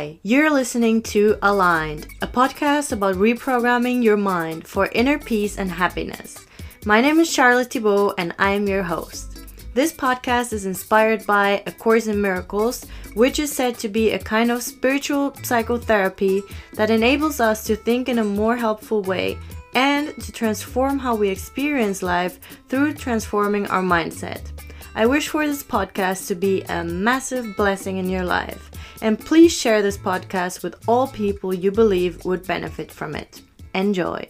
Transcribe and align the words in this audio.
Hi, 0.00 0.18
you're 0.22 0.50
listening 0.50 1.02
to 1.12 1.36
Aligned, 1.42 2.06
a 2.22 2.26
podcast 2.26 2.90
about 2.92 3.16
reprogramming 3.16 4.02
your 4.02 4.16
mind 4.16 4.66
for 4.66 4.88
inner 4.92 5.18
peace 5.18 5.58
and 5.58 5.70
happiness. 5.70 6.46
My 6.86 7.02
name 7.02 7.20
is 7.20 7.30
Charlotte 7.30 7.70
Thibault 7.70 8.14
and 8.16 8.34
I 8.38 8.52
am 8.52 8.66
your 8.66 8.82
host. 8.82 9.42
This 9.74 9.92
podcast 9.92 10.54
is 10.54 10.64
inspired 10.64 11.26
by 11.26 11.62
A 11.66 11.72
Course 11.72 12.06
in 12.06 12.18
Miracles, 12.18 12.86
which 13.12 13.38
is 13.38 13.52
said 13.52 13.76
to 13.80 13.90
be 13.90 14.12
a 14.12 14.18
kind 14.18 14.50
of 14.50 14.62
spiritual 14.62 15.34
psychotherapy 15.42 16.44
that 16.76 16.88
enables 16.88 17.38
us 17.38 17.64
to 17.64 17.76
think 17.76 18.08
in 18.08 18.20
a 18.20 18.24
more 18.24 18.56
helpful 18.56 19.02
way 19.02 19.36
and 19.74 20.18
to 20.22 20.32
transform 20.32 20.98
how 20.98 21.14
we 21.14 21.28
experience 21.28 22.02
life 22.02 22.40
through 22.70 22.94
transforming 22.94 23.66
our 23.66 23.82
mindset. 23.82 24.40
I 24.94 25.04
wish 25.04 25.28
for 25.28 25.46
this 25.46 25.62
podcast 25.62 26.26
to 26.28 26.34
be 26.34 26.62
a 26.62 26.82
massive 26.82 27.54
blessing 27.54 27.98
in 27.98 28.08
your 28.08 28.24
life, 28.24 28.69
and 29.02 29.18
please 29.18 29.52
share 29.52 29.82
this 29.82 29.98
podcast 29.98 30.62
with 30.62 30.76
all 30.86 31.06
people 31.08 31.54
you 31.54 31.70
believe 31.70 32.24
would 32.24 32.46
benefit 32.46 32.90
from 32.90 33.14
it. 33.14 33.42
Enjoy. 33.74 34.28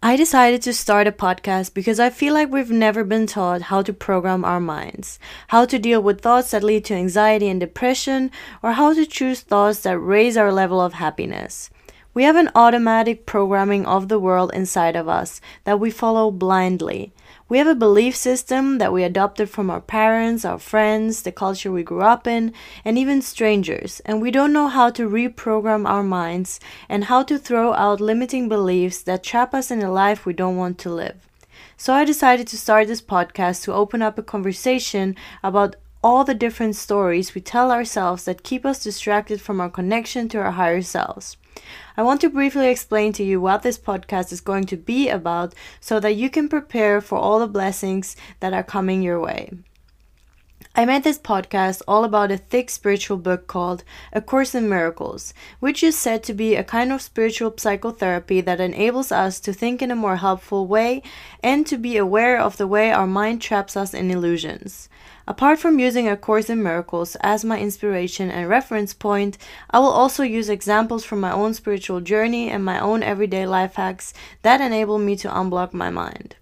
I 0.00 0.16
decided 0.16 0.62
to 0.62 0.72
start 0.72 1.06
a 1.06 1.12
podcast 1.12 1.74
because 1.74 2.00
I 2.00 2.08
feel 2.08 2.32
like 2.32 2.50
we've 2.50 2.70
never 2.70 3.04
been 3.04 3.26
taught 3.26 3.62
how 3.62 3.82
to 3.82 3.92
program 3.92 4.44
our 4.44 4.60
minds, 4.60 5.18
how 5.48 5.66
to 5.66 5.78
deal 5.78 6.00
with 6.00 6.22
thoughts 6.22 6.52
that 6.52 6.62
lead 6.62 6.84
to 6.86 6.94
anxiety 6.94 7.48
and 7.48 7.60
depression, 7.60 8.30
or 8.62 8.72
how 8.72 8.94
to 8.94 9.04
choose 9.04 9.40
thoughts 9.40 9.80
that 9.80 9.98
raise 9.98 10.36
our 10.36 10.52
level 10.52 10.80
of 10.80 10.94
happiness. 10.94 11.68
We 12.18 12.24
have 12.24 12.34
an 12.34 12.50
automatic 12.56 13.26
programming 13.26 13.86
of 13.86 14.08
the 14.08 14.18
world 14.18 14.50
inside 14.52 14.96
of 14.96 15.08
us 15.08 15.40
that 15.62 15.78
we 15.78 15.92
follow 15.92 16.32
blindly. 16.32 17.12
We 17.48 17.58
have 17.58 17.68
a 17.68 17.76
belief 17.76 18.16
system 18.16 18.78
that 18.78 18.92
we 18.92 19.04
adopted 19.04 19.48
from 19.50 19.70
our 19.70 19.80
parents, 19.80 20.44
our 20.44 20.58
friends, 20.58 21.22
the 21.22 21.30
culture 21.30 21.70
we 21.70 21.84
grew 21.84 22.02
up 22.02 22.26
in, 22.26 22.52
and 22.84 22.98
even 22.98 23.22
strangers, 23.22 24.00
and 24.04 24.20
we 24.20 24.32
don't 24.32 24.52
know 24.52 24.66
how 24.66 24.90
to 24.90 25.08
reprogram 25.08 25.88
our 25.88 26.02
minds 26.02 26.58
and 26.88 27.04
how 27.04 27.22
to 27.22 27.38
throw 27.38 27.72
out 27.74 28.00
limiting 28.00 28.48
beliefs 28.48 29.00
that 29.02 29.22
trap 29.22 29.54
us 29.54 29.70
in 29.70 29.80
a 29.80 29.92
life 29.92 30.26
we 30.26 30.32
don't 30.32 30.56
want 30.56 30.76
to 30.78 30.90
live. 30.90 31.28
So 31.76 31.94
I 31.94 32.04
decided 32.04 32.48
to 32.48 32.58
start 32.58 32.88
this 32.88 33.00
podcast 33.00 33.62
to 33.62 33.72
open 33.72 34.02
up 34.02 34.18
a 34.18 34.24
conversation 34.24 35.14
about 35.44 35.76
all 36.02 36.24
the 36.24 36.34
different 36.34 36.74
stories 36.74 37.36
we 37.36 37.40
tell 37.40 37.70
ourselves 37.70 38.24
that 38.24 38.42
keep 38.42 38.66
us 38.66 38.82
distracted 38.82 39.40
from 39.40 39.60
our 39.60 39.70
connection 39.70 40.28
to 40.30 40.38
our 40.38 40.50
higher 40.50 40.82
selves. 40.82 41.36
I 41.96 42.02
want 42.02 42.20
to 42.20 42.30
briefly 42.30 42.68
explain 42.68 43.12
to 43.14 43.24
you 43.24 43.40
what 43.40 43.62
this 43.62 43.78
podcast 43.78 44.32
is 44.32 44.40
going 44.40 44.64
to 44.66 44.76
be 44.76 45.08
about 45.08 45.54
so 45.80 45.98
that 46.00 46.14
you 46.14 46.30
can 46.30 46.48
prepare 46.48 47.00
for 47.00 47.18
all 47.18 47.38
the 47.38 47.46
blessings 47.46 48.16
that 48.40 48.52
are 48.52 48.62
coming 48.62 49.02
your 49.02 49.20
way. 49.20 49.50
I 50.78 50.84
made 50.84 51.02
this 51.02 51.18
podcast 51.18 51.82
all 51.88 52.04
about 52.04 52.30
a 52.30 52.36
thick 52.36 52.70
spiritual 52.70 53.16
book 53.16 53.48
called 53.48 53.82
A 54.12 54.20
Course 54.20 54.54
in 54.54 54.68
Miracles, 54.68 55.34
which 55.58 55.82
is 55.82 55.98
said 55.98 56.22
to 56.22 56.32
be 56.32 56.54
a 56.54 56.62
kind 56.62 56.92
of 56.92 57.02
spiritual 57.02 57.52
psychotherapy 57.56 58.40
that 58.42 58.60
enables 58.60 59.10
us 59.10 59.40
to 59.40 59.52
think 59.52 59.82
in 59.82 59.90
a 59.90 59.96
more 59.96 60.18
helpful 60.18 60.68
way 60.68 61.02
and 61.42 61.66
to 61.66 61.76
be 61.78 61.96
aware 61.96 62.38
of 62.38 62.58
the 62.58 62.68
way 62.68 62.92
our 62.92 63.08
mind 63.08 63.42
traps 63.42 63.76
us 63.76 63.92
in 63.92 64.08
illusions. 64.08 64.88
Apart 65.26 65.58
from 65.58 65.80
using 65.80 66.08
A 66.08 66.16
Course 66.16 66.48
in 66.48 66.62
Miracles 66.62 67.16
as 67.22 67.44
my 67.44 67.58
inspiration 67.58 68.30
and 68.30 68.48
reference 68.48 68.94
point, 68.94 69.36
I 69.72 69.80
will 69.80 69.90
also 69.90 70.22
use 70.22 70.48
examples 70.48 71.04
from 71.04 71.18
my 71.18 71.32
own 71.32 71.54
spiritual 71.54 72.00
journey 72.00 72.50
and 72.50 72.64
my 72.64 72.78
own 72.78 73.02
everyday 73.02 73.46
life 73.46 73.74
hacks 73.74 74.14
that 74.42 74.60
enable 74.60 75.00
me 75.00 75.16
to 75.16 75.28
unblock 75.28 75.74
my 75.74 75.90
mind. 75.90 76.36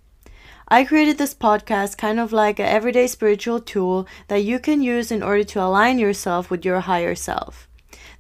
I 0.69 0.83
created 0.83 1.17
this 1.17 1.33
podcast 1.33 1.97
kind 1.97 2.19
of 2.19 2.33
like 2.33 2.59
an 2.59 2.67
everyday 2.67 3.07
spiritual 3.07 3.61
tool 3.61 4.05
that 4.27 4.43
you 4.43 4.59
can 4.59 4.83
use 4.83 5.13
in 5.13 5.23
order 5.23 5.45
to 5.45 5.63
align 5.63 6.01
yourself 6.01 6.51
with 6.51 6.65
your 6.65 6.81
higher 6.81 7.15
self. 7.15 7.69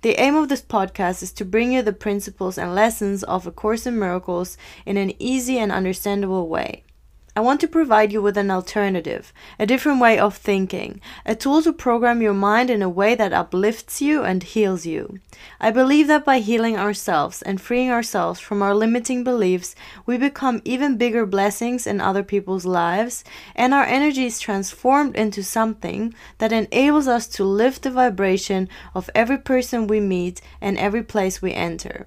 The 0.02 0.20
aim 0.20 0.36
of 0.36 0.48
this 0.48 0.62
podcast 0.62 1.24
is 1.24 1.32
to 1.32 1.44
bring 1.44 1.72
you 1.72 1.82
the 1.82 1.92
principles 1.92 2.56
and 2.56 2.72
lessons 2.72 3.24
of 3.24 3.48
A 3.48 3.50
Course 3.50 3.84
in 3.84 3.98
Miracles 3.98 4.56
in 4.84 4.96
an 4.96 5.12
easy 5.20 5.58
and 5.58 5.72
understandable 5.72 6.48
way. 6.48 6.84
I 7.36 7.40
want 7.40 7.60
to 7.60 7.68
provide 7.68 8.14
you 8.14 8.22
with 8.22 8.38
an 8.38 8.50
alternative, 8.50 9.30
a 9.58 9.66
different 9.66 10.00
way 10.00 10.18
of 10.18 10.34
thinking, 10.34 11.02
a 11.26 11.34
tool 11.34 11.60
to 11.64 11.72
program 11.74 12.22
your 12.22 12.32
mind 12.32 12.70
in 12.70 12.80
a 12.80 12.88
way 12.88 13.14
that 13.14 13.34
uplifts 13.34 14.00
you 14.00 14.24
and 14.24 14.42
heals 14.42 14.86
you. 14.86 15.18
I 15.60 15.70
believe 15.70 16.06
that 16.06 16.24
by 16.24 16.38
healing 16.38 16.78
ourselves 16.78 17.42
and 17.42 17.60
freeing 17.60 17.90
ourselves 17.90 18.40
from 18.40 18.62
our 18.62 18.74
limiting 18.74 19.22
beliefs, 19.22 19.74
we 20.06 20.16
become 20.16 20.62
even 20.64 20.96
bigger 20.96 21.26
blessings 21.26 21.86
in 21.86 22.00
other 22.00 22.22
people's 22.22 22.64
lives, 22.64 23.22
and 23.54 23.74
our 23.74 23.84
energy 23.84 24.24
is 24.24 24.40
transformed 24.40 25.14
into 25.14 25.42
something 25.42 26.14
that 26.38 26.52
enables 26.52 27.06
us 27.06 27.26
to 27.26 27.44
lift 27.44 27.82
the 27.82 27.90
vibration 27.90 28.66
of 28.94 29.10
every 29.14 29.36
person 29.36 29.86
we 29.86 30.00
meet 30.00 30.40
and 30.62 30.78
every 30.78 31.02
place 31.02 31.42
we 31.42 31.52
enter. 31.52 32.06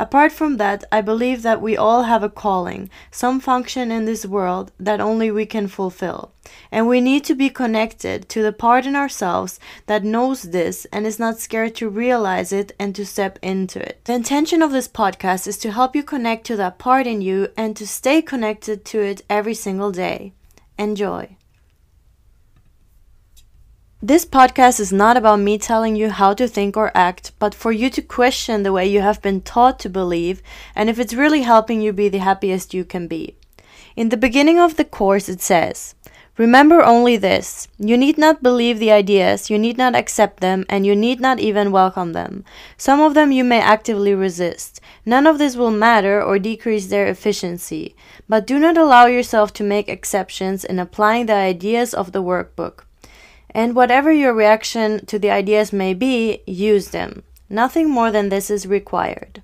Apart 0.00 0.32
from 0.32 0.56
that, 0.56 0.82
I 0.90 1.02
believe 1.02 1.42
that 1.42 1.60
we 1.60 1.76
all 1.76 2.04
have 2.04 2.22
a 2.22 2.30
calling, 2.30 2.88
some 3.10 3.38
function 3.38 3.92
in 3.92 4.06
this 4.06 4.24
world 4.24 4.72
that 4.80 4.98
only 4.98 5.30
we 5.30 5.44
can 5.44 5.68
fulfill. 5.68 6.32
And 6.72 6.88
we 6.88 7.02
need 7.02 7.22
to 7.24 7.34
be 7.34 7.50
connected 7.50 8.26
to 8.30 8.42
the 8.42 8.54
part 8.54 8.86
in 8.86 8.96
ourselves 8.96 9.60
that 9.84 10.02
knows 10.02 10.40
this 10.40 10.86
and 10.90 11.06
is 11.06 11.18
not 11.18 11.38
scared 11.38 11.74
to 11.74 11.90
realize 11.90 12.50
it 12.50 12.72
and 12.78 12.94
to 12.94 13.04
step 13.04 13.38
into 13.42 13.78
it. 13.78 14.00
The 14.06 14.14
intention 14.14 14.62
of 14.62 14.72
this 14.72 14.88
podcast 14.88 15.46
is 15.46 15.58
to 15.58 15.70
help 15.70 15.94
you 15.94 16.02
connect 16.02 16.46
to 16.46 16.56
that 16.56 16.78
part 16.78 17.06
in 17.06 17.20
you 17.20 17.48
and 17.54 17.76
to 17.76 17.86
stay 17.86 18.22
connected 18.22 18.86
to 18.86 19.00
it 19.02 19.20
every 19.28 19.52
single 19.52 19.92
day. 19.92 20.32
Enjoy. 20.78 21.36
This 24.02 24.24
podcast 24.24 24.80
is 24.80 24.94
not 24.94 25.18
about 25.18 25.40
me 25.40 25.58
telling 25.58 25.94
you 25.94 26.08
how 26.08 26.32
to 26.32 26.48
think 26.48 26.74
or 26.74 26.90
act, 26.94 27.32
but 27.38 27.54
for 27.54 27.70
you 27.70 27.90
to 27.90 28.00
question 28.00 28.62
the 28.62 28.72
way 28.72 28.86
you 28.86 29.02
have 29.02 29.20
been 29.20 29.42
taught 29.42 29.78
to 29.80 29.90
believe 29.90 30.40
and 30.74 30.88
if 30.88 30.98
it's 30.98 31.12
really 31.12 31.42
helping 31.42 31.82
you 31.82 31.92
be 31.92 32.08
the 32.08 32.16
happiest 32.24 32.72
you 32.72 32.82
can 32.82 33.06
be. 33.06 33.36
In 33.96 34.08
the 34.08 34.16
beginning 34.16 34.58
of 34.58 34.76
the 34.76 34.86
course, 34.86 35.28
it 35.28 35.42
says, 35.42 35.94
Remember 36.38 36.82
only 36.82 37.18
this 37.18 37.68
you 37.76 37.98
need 37.98 38.16
not 38.16 38.42
believe 38.42 38.78
the 38.78 38.90
ideas, 38.90 39.50
you 39.50 39.58
need 39.58 39.76
not 39.76 39.94
accept 39.94 40.40
them, 40.40 40.64
and 40.70 40.86
you 40.86 40.96
need 40.96 41.20
not 41.20 41.38
even 41.38 41.70
welcome 41.70 42.14
them. 42.14 42.42
Some 42.78 43.02
of 43.02 43.12
them 43.12 43.32
you 43.32 43.44
may 43.44 43.60
actively 43.60 44.14
resist. 44.14 44.80
None 45.04 45.26
of 45.26 45.36
this 45.36 45.56
will 45.56 45.70
matter 45.70 46.22
or 46.22 46.38
decrease 46.38 46.86
their 46.86 47.06
efficiency. 47.06 47.94
But 48.30 48.46
do 48.46 48.58
not 48.58 48.78
allow 48.78 49.04
yourself 49.04 49.52
to 49.54 49.62
make 49.62 49.90
exceptions 49.90 50.64
in 50.64 50.78
applying 50.78 51.26
the 51.26 51.34
ideas 51.34 51.92
of 51.92 52.12
the 52.12 52.22
workbook. 52.22 52.84
And 53.52 53.74
whatever 53.74 54.12
your 54.12 54.32
reaction 54.32 55.04
to 55.06 55.18
the 55.18 55.30
ideas 55.30 55.72
may 55.72 55.94
be, 55.94 56.42
use 56.46 56.88
them. 56.88 57.24
Nothing 57.48 57.90
more 57.90 58.10
than 58.10 58.28
this 58.28 58.50
is 58.50 58.66
required. 58.66 59.42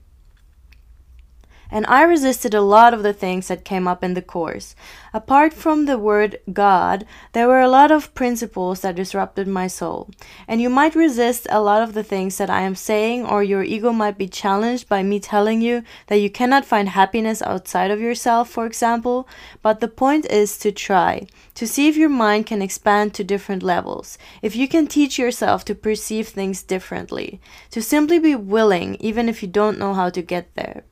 And 1.71 1.85
I 1.87 2.03
resisted 2.03 2.55
a 2.55 2.61
lot 2.61 2.95
of 2.95 3.03
the 3.03 3.13
things 3.13 3.49
that 3.49 3.65
came 3.65 3.89
up 3.89 4.05
in 4.05 4.15
the 4.15 4.23
course. 4.23 4.75
Apart 5.13 5.53
from 5.53 5.87
the 5.87 5.99
word 5.99 6.39
God, 6.53 7.07
there 7.33 7.49
were 7.49 7.61
a 7.61 7.69
lot 7.69 7.91
of 7.91 8.15
principles 8.15 8.81
that 8.81 8.97
disrupted 8.97 9.49
my 9.49 9.67
soul. 9.67 10.11
And 10.47 10.61
you 10.61 10.69
might 10.69 10.95
resist 10.95 11.47
a 11.51 11.61
lot 11.61 11.83
of 11.83 11.95
the 11.95 12.05
things 12.05 12.39
that 12.39 12.51
I 12.51 12.63
am 12.63 12.75
saying, 12.75 13.27
or 13.27 13.43
your 13.43 13.63
ego 13.63 13.93
might 13.93 14.19
be 14.19 14.29
challenged 14.29 14.89
by 14.89 15.03
me 15.03 15.19
telling 15.19 15.61
you 15.61 15.83
that 16.09 16.21
you 16.21 16.31
cannot 16.31 16.65
find 16.65 16.91
happiness 16.91 17.43
outside 17.43 17.91
of 17.91 18.01
yourself, 18.01 18.49
for 18.49 18.67
example. 18.67 19.29
But 19.63 19.81
the 19.81 19.89
point 19.89 20.27
is 20.27 20.59
to 20.59 20.71
try, 20.71 21.27
to 21.55 21.67
see 21.67 21.89
if 21.89 21.97
your 21.97 22.11
mind 22.11 22.47
can 22.47 22.63
expand 22.63 23.15
to 23.15 23.25
different 23.25 23.63
levels, 23.63 24.19
if 24.43 24.55
you 24.55 24.69
can 24.69 24.87
teach 24.87 25.19
yourself 25.19 25.65
to 25.65 25.75
perceive 25.75 26.29
things 26.29 26.63
differently, 26.63 27.41
to 27.71 27.83
simply 27.83 28.19
be 28.19 28.35
willing, 28.35 28.97
even 28.97 29.29
if 29.29 29.43
you 29.43 29.49
don't 29.49 29.79
know 29.79 29.95
how 29.95 30.11
to 30.11 30.23
get 30.23 30.55
there. 30.55 30.85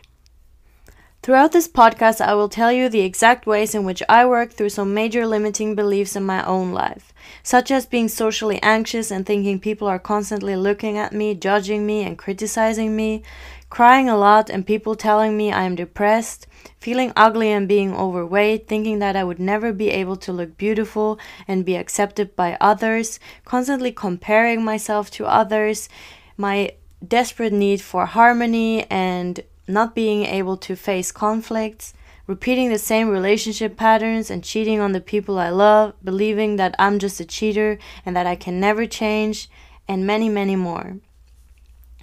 Throughout 1.25 1.53
this 1.53 1.69
podcast, 1.69 2.21
I 2.21 2.35
will 2.35 2.51
tell 2.51 2.71
you 2.71 2.91
the 2.91 3.01
exact 3.01 3.47
ways 3.47 3.75
in 3.75 3.85
which 3.85 4.03
I 4.11 4.27
work 4.27 4.53
through 4.53 4.69
some 4.69 4.93
major 4.93 5.27
limiting 5.27 5.75
beliefs 5.75 6.17
in 6.17 6.23
my 6.23 6.45
own 6.45 6.73
life, 6.73 7.15
such 7.43 7.71
as 7.71 7.87
being 7.87 8.09
socially 8.09 8.61
anxious 8.63 9.11
and 9.11 9.25
thinking 9.25 9.59
people 9.59 9.89
are 9.89 9.99
constantly 9.99 10.55
looking 10.55 10.99
at 10.99 11.15
me, 11.15 11.35
judging 11.35 11.87
me, 11.87 12.03
and 12.03 12.19
criticizing 12.19 12.95
me, 12.95 13.23
crying 13.71 14.07
a 14.07 14.19
lot 14.19 14.51
and 14.51 14.67
people 14.67 14.95
telling 14.95 15.35
me 15.35 15.51
I 15.51 15.63
am 15.63 15.77
depressed, 15.77 16.47
feeling 16.79 17.11
ugly 17.17 17.51
and 17.51 17.67
being 17.67 17.95
overweight, 17.95 18.69
thinking 18.69 18.99
that 18.99 19.17
I 19.17 19.25
would 19.25 19.41
never 19.41 19.73
be 19.73 19.89
able 19.89 20.17
to 20.17 20.31
look 20.31 20.59
beautiful 20.59 21.19
and 21.49 21.65
be 21.65 21.77
accepted 21.77 22.37
by 22.37 22.59
others, 22.61 23.19
constantly 23.47 23.93
comparing 23.93 24.63
myself 24.63 25.11
to 25.13 25.25
others, 25.25 25.89
my 26.37 26.73
desperate 27.09 27.55
need 27.55 27.81
for 27.81 28.05
harmony 28.05 28.85
and 28.91 29.43
not 29.67 29.95
being 29.95 30.25
able 30.25 30.57
to 30.59 30.77
face 30.77 31.13
conflicts, 31.13 31.95
repeating 32.27 32.71
the 32.71 32.79
same 32.79 33.09
relationship 33.09 33.77
patterns 33.77 34.31
and 34.31 34.43
cheating 34.43 34.81
on 34.81 34.93
the 34.93 35.01
people 35.01 35.39
I 35.39 35.51
love, 35.51 35.95
believing 36.03 36.57
that 36.57 36.75
I'm 36.79 36.99
just 36.99 37.21
a 37.21 37.25
cheater 37.25 37.79
and 38.05 38.17
that 38.17 38.27
I 38.27 38.37
can 38.37 38.61
never 38.61 38.87
change, 38.87 39.49
and 39.87 40.07
many, 40.07 40.29
many 40.29 40.57
more. 40.57 40.97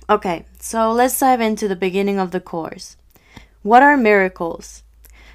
Okay, 0.09 0.45
so 0.59 0.91
let's 0.91 1.19
dive 1.19 1.41
into 1.41 1.67
the 1.67 1.75
beginning 1.75 2.19
of 2.19 2.31
the 2.31 2.39
course. 2.39 2.97
What 3.63 3.81
are 3.81 3.97
miracles? 3.97 4.83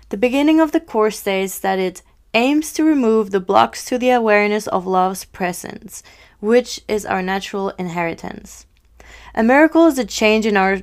The 0.09 0.17
beginning 0.17 0.61
of 0.61 0.73
the 0.73 0.81
course 0.81 1.19
states 1.19 1.59
that 1.61 1.79
it 1.79 2.03
aims 2.35 2.73
to 2.75 2.85
remove 2.85 3.31
the 3.31 3.41
blocks 3.41 3.85
to 3.87 3.99
the 3.99 4.11
awareness 4.11 4.67
of 4.67 4.87
love's 4.87 5.25
presence, 5.25 6.03
which 6.39 6.81
is 6.87 7.07
our 7.07 7.23
natural 7.23 7.71
inheritance. 7.71 8.67
A 9.35 9.43
miracle 9.43 9.87
is 9.87 9.99
a 9.99 10.05
change 10.05 10.47
in 10.47 10.57
our 10.57 10.83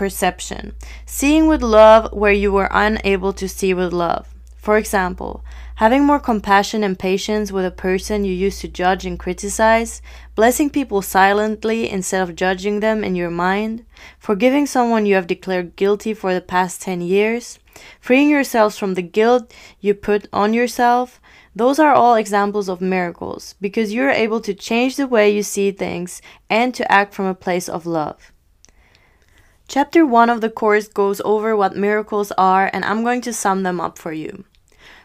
perception, 0.00 0.72
seeing 1.04 1.46
with 1.46 1.60
love 1.60 2.10
where 2.10 2.32
you 2.32 2.50
were 2.50 2.70
unable 2.70 3.34
to 3.34 3.46
see 3.46 3.74
with 3.74 3.92
love. 3.92 4.26
For 4.56 4.78
example, 4.78 5.44
having 5.74 6.06
more 6.06 6.18
compassion 6.18 6.82
and 6.82 6.98
patience 6.98 7.52
with 7.52 7.66
a 7.66 7.70
person 7.70 8.24
you 8.24 8.32
used 8.32 8.62
to 8.62 8.68
judge 8.68 9.04
and 9.04 9.18
criticize, 9.18 10.00
blessing 10.34 10.70
people 10.70 11.02
silently 11.02 11.90
instead 11.90 12.22
of 12.22 12.34
judging 12.34 12.80
them 12.80 13.04
in 13.04 13.14
your 13.14 13.30
mind, 13.30 13.84
forgiving 14.18 14.64
someone 14.64 15.04
you 15.04 15.16
have 15.16 15.26
declared 15.26 15.76
guilty 15.76 16.14
for 16.14 16.32
the 16.32 16.40
past 16.40 16.80
10 16.80 17.02
years, 17.02 17.58
freeing 18.00 18.30
yourselves 18.30 18.78
from 18.78 18.94
the 18.94 19.02
guilt 19.18 19.54
you 19.80 19.92
put 19.92 20.28
on 20.32 20.54
yourself. 20.54 21.20
Those 21.54 21.78
are 21.78 21.92
all 21.92 22.14
examples 22.14 22.70
of 22.70 22.80
miracles 22.80 23.54
because 23.60 23.92
you're 23.92 24.08
able 24.24 24.40
to 24.40 24.54
change 24.54 24.96
the 24.96 25.06
way 25.06 25.28
you 25.28 25.42
see 25.42 25.72
things 25.72 26.22
and 26.48 26.74
to 26.74 26.90
act 26.90 27.12
from 27.12 27.26
a 27.26 27.34
place 27.34 27.68
of 27.68 27.84
love. 27.84 28.32
Chapter 29.70 30.04
1 30.04 30.30
of 30.30 30.40
the 30.40 30.50
course 30.50 30.88
goes 30.88 31.20
over 31.24 31.54
what 31.54 31.76
miracles 31.76 32.32
are, 32.32 32.68
and 32.72 32.84
I'm 32.84 33.04
going 33.04 33.20
to 33.20 33.32
sum 33.32 33.62
them 33.62 33.80
up 33.80 33.98
for 33.98 34.12
you. 34.12 34.42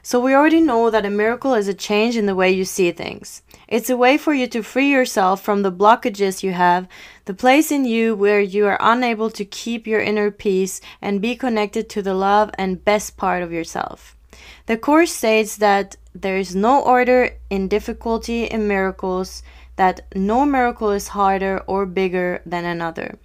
So, 0.02 0.20
we 0.20 0.34
already 0.34 0.60
know 0.60 0.90
that 0.90 1.06
a 1.06 1.12
miracle 1.12 1.54
is 1.54 1.68
a 1.68 1.74
change 1.76 2.18
in 2.18 2.26
the 2.26 2.34
way 2.34 2.50
you 2.50 2.66
see 2.66 2.92
things. 2.92 3.44
It's 3.68 3.92
a 3.92 3.96
way 3.96 4.18
for 4.18 4.34
you 4.34 4.48
to 4.48 4.64
free 4.64 4.90
yourself 4.90 5.44
from 5.44 5.62
the 5.62 5.72
blockages 5.72 6.42
you 6.42 6.54
have, 6.54 6.88
the 7.26 7.36
place 7.36 7.72
in 7.72 7.86
you 7.86 8.16
where 8.16 8.42
you 8.42 8.66
are 8.66 8.80
unable 8.82 9.30
to 9.38 9.46
keep 9.46 9.86
your 9.86 10.02
inner 10.02 10.32
peace 10.32 10.82
and 11.00 11.22
be 11.22 11.36
connected 11.36 11.88
to 11.90 12.02
the 12.02 12.16
love 12.16 12.50
and 12.58 12.84
best 12.84 13.18
part 13.18 13.44
of 13.44 13.54
yourself. 13.54 14.18
The 14.66 14.78
Course 14.78 15.14
states 15.14 15.58
that 15.58 15.96
there 16.16 16.38
is 16.38 16.56
no 16.56 16.82
order 16.82 17.30
in 17.52 17.68
difficulty 17.68 18.46
in 18.46 18.68
miracles, 18.68 19.44
that 19.76 20.02
no 20.16 20.44
miracle 20.44 20.90
is 20.90 21.10
harder 21.10 21.60
or 21.68 21.86
bigger 21.86 22.42
than 22.48 22.66
another. 22.66 23.20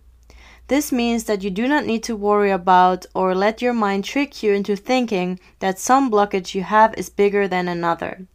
This 0.71 0.93
means 0.93 1.25
that 1.25 1.43
you 1.43 1.51
do 1.51 1.67
not 1.67 1.85
need 1.85 2.05
to 2.05 2.15
worry 2.15 2.53
about 2.53 3.05
or 3.13 3.35
let 3.35 3.61
your 3.61 3.73
mind 3.73 4.05
trick 4.05 4.41
you 4.41 4.53
into 4.53 4.77
thinking 4.77 5.41
that 5.59 5.81
some 5.81 6.09
blockage 6.09 6.55
you 6.55 6.63
have 6.63 6.95
is 6.95 7.11
bigger 7.11 7.49
than 7.49 7.67
another. 7.67 8.29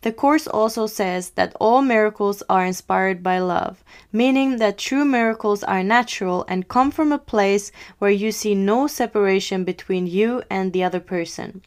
The 0.00 0.10
Course 0.10 0.48
also 0.48 0.88
says 0.88 1.30
that 1.38 1.54
all 1.60 1.82
miracles 1.82 2.42
are 2.48 2.66
inspired 2.66 3.22
by 3.22 3.38
love, 3.38 3.84
meaning 4.12 4.56
that 4.56 4.78
true 4.78 5.04
miracles 5.04 5.62
are 5.62 5.84
natural 5.84 6.44
and 6.48 6.66
come 6.66 6.90
from 6.90 7.12
a 7.12 7.18
place 7.18 7.70
where 8.00 8.10
you 8.10 8.32
see 8.32 8.56
no 8.56 8.88
separation 8.88 9.62
between 9.62 10.08
you 10.08 10.42
and 10.50 10.72
the 10.72 10.82
other 10.82 10.98
person. 10.98 11.62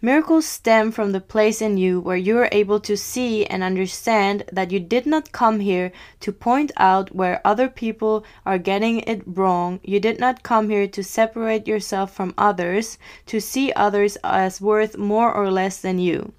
Miracles 0.00 0.46
stem 0.46 0.92
from 0.92 1.12
the 1.12 1.20
place 1.20 1.60
in 1.60 1.76
you 1.76 2.00
where 2.00 2.16
you 2.16 2.38
are 2.38 2.48
able 2.52 2.80
to 2.80 2.96
see 2.96 3.44
and 3.46 3.62
understand 3.62 4.44
that 4.52 4.70
you 4.70 4.80
did 4.80 5.06
not 5.06 5.32
come 5.32 5.60
here 5.60 5.92
to 6.20 6.32
point 6.32 6.70
out 6.76 7.14
where 7.14 7.40
other 7.44 7.68
people 7.68 8.24
are 8.44 8.58
getting 8.58 9.00
it 9.00 9.22
wrong. 9.26 9.80
You 9.82 10.00
did 10.00 10.20
not 10.20 10.42
come 10.42 10.70
here 10.70 10.86
to 10.86 11.02
separate 11.02 11.66
yourself 11.66 12.12
from 12.12 12.34
others, 12.36 12.98
to 13.26 13.40
see 13.40 13.72
others 13.72 14.16
as 14.22 14.60
worth 14.60 14.96
more 14.96 15.32
or 15.32 15.50
less 15.50 15.78
than 15.78 15.98
you. 15.98 16.32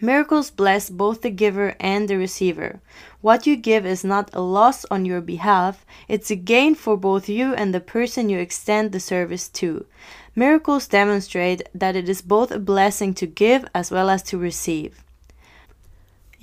Miracles 0.00 0.50
bless 0.50 0.90
both 0.90 1.22
the 1.22 1.30
giver 1.30 1.76
and 1.78 2.08
the 2.08 2.18
receiver. 2.18 2.80
What 3.20 3.46
you 3.46 3.54
give 3.54 3.86
is 3.86 4.02
not 4.02 4.30
a 4.32 4.40
loss 4.40 4.84
on 4.90 5.04
your 5.04 5.20
behalf, 5.20 5.86
it's 6.08 6.28
a 6.28 6.34
gain 6.34 6.74
for 6.74 6.96
both 6.96 7.28
you 7.28 7.54
and 7.54 7.72
the 7.72 7.80
person 7.80 8.28
you 8.28 8.38
extend 8.38 8.90
the 8.90 8.98
service 8.98 9.48
to. 9.50 9.86
Miracles 10.34 10.86
demonstrate 10.88 11.62
that 11.74 11.94
it 11.94 12.08
is 12.08 12.22
both 12.22 12.50
a 12.50 12.58
blessing 12.58 13.12
to 13.14 13.26
give 13.26 13.66
as 13.74 13.90
well 13.90 14.08
as 14.08 14.22
to 14.22 14.38
receive. 14.38 15.04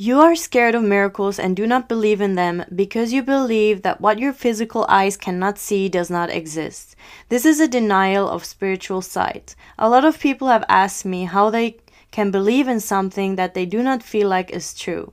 You 0.01 0.21
are 0.21 0.36
scared 0.36 0.75
of 0.75 0.83
miracles 0.83 1.39
and 1.39 1.57
do 1.57 1.68
not 1.68 1.89
believe 1.89 2.21
in 2.21 2.36
them 2.36 2.63
because 2.74 3.12
you 3.12 3.21
believe 3.21 3.81
that 3.81 4.00
what 4.00 4.18
your 4.18 4.31
physical 4.31 4.86
eyes 4.88 5.18
cannot 5.18 5.57
see 5.57 5.89
does 5.89 6.09
not 6.09 6.30
exist. 6.30 6.95
This 7.27 7.45
is 7.45 7.59
a 7.59 7.68
denial 7.68 8.30
of 8.30 8.45
spiritual 8.45 9.01
sight. 9.01 9.56
A 9.77 9.89
lot 9.89 10.06
of 10.06 10.19
people 10.19 10.47
have 10.47 10.63
asked 10.69 11.03
me 11.03 11.25
how 11.25 11.50
they 11.50 11.77
can 12.12 12.31
believe 12.31 12.68
in 12.68 12.80
something 12.80 13.36
that 13.36 13.56
they 13.56 13.65
do 13.65 13.83
not 13.83 14.01
feel 14.01 14.30
like 14.30 14.51
is 14.51 14.74
true. 14.74 15.12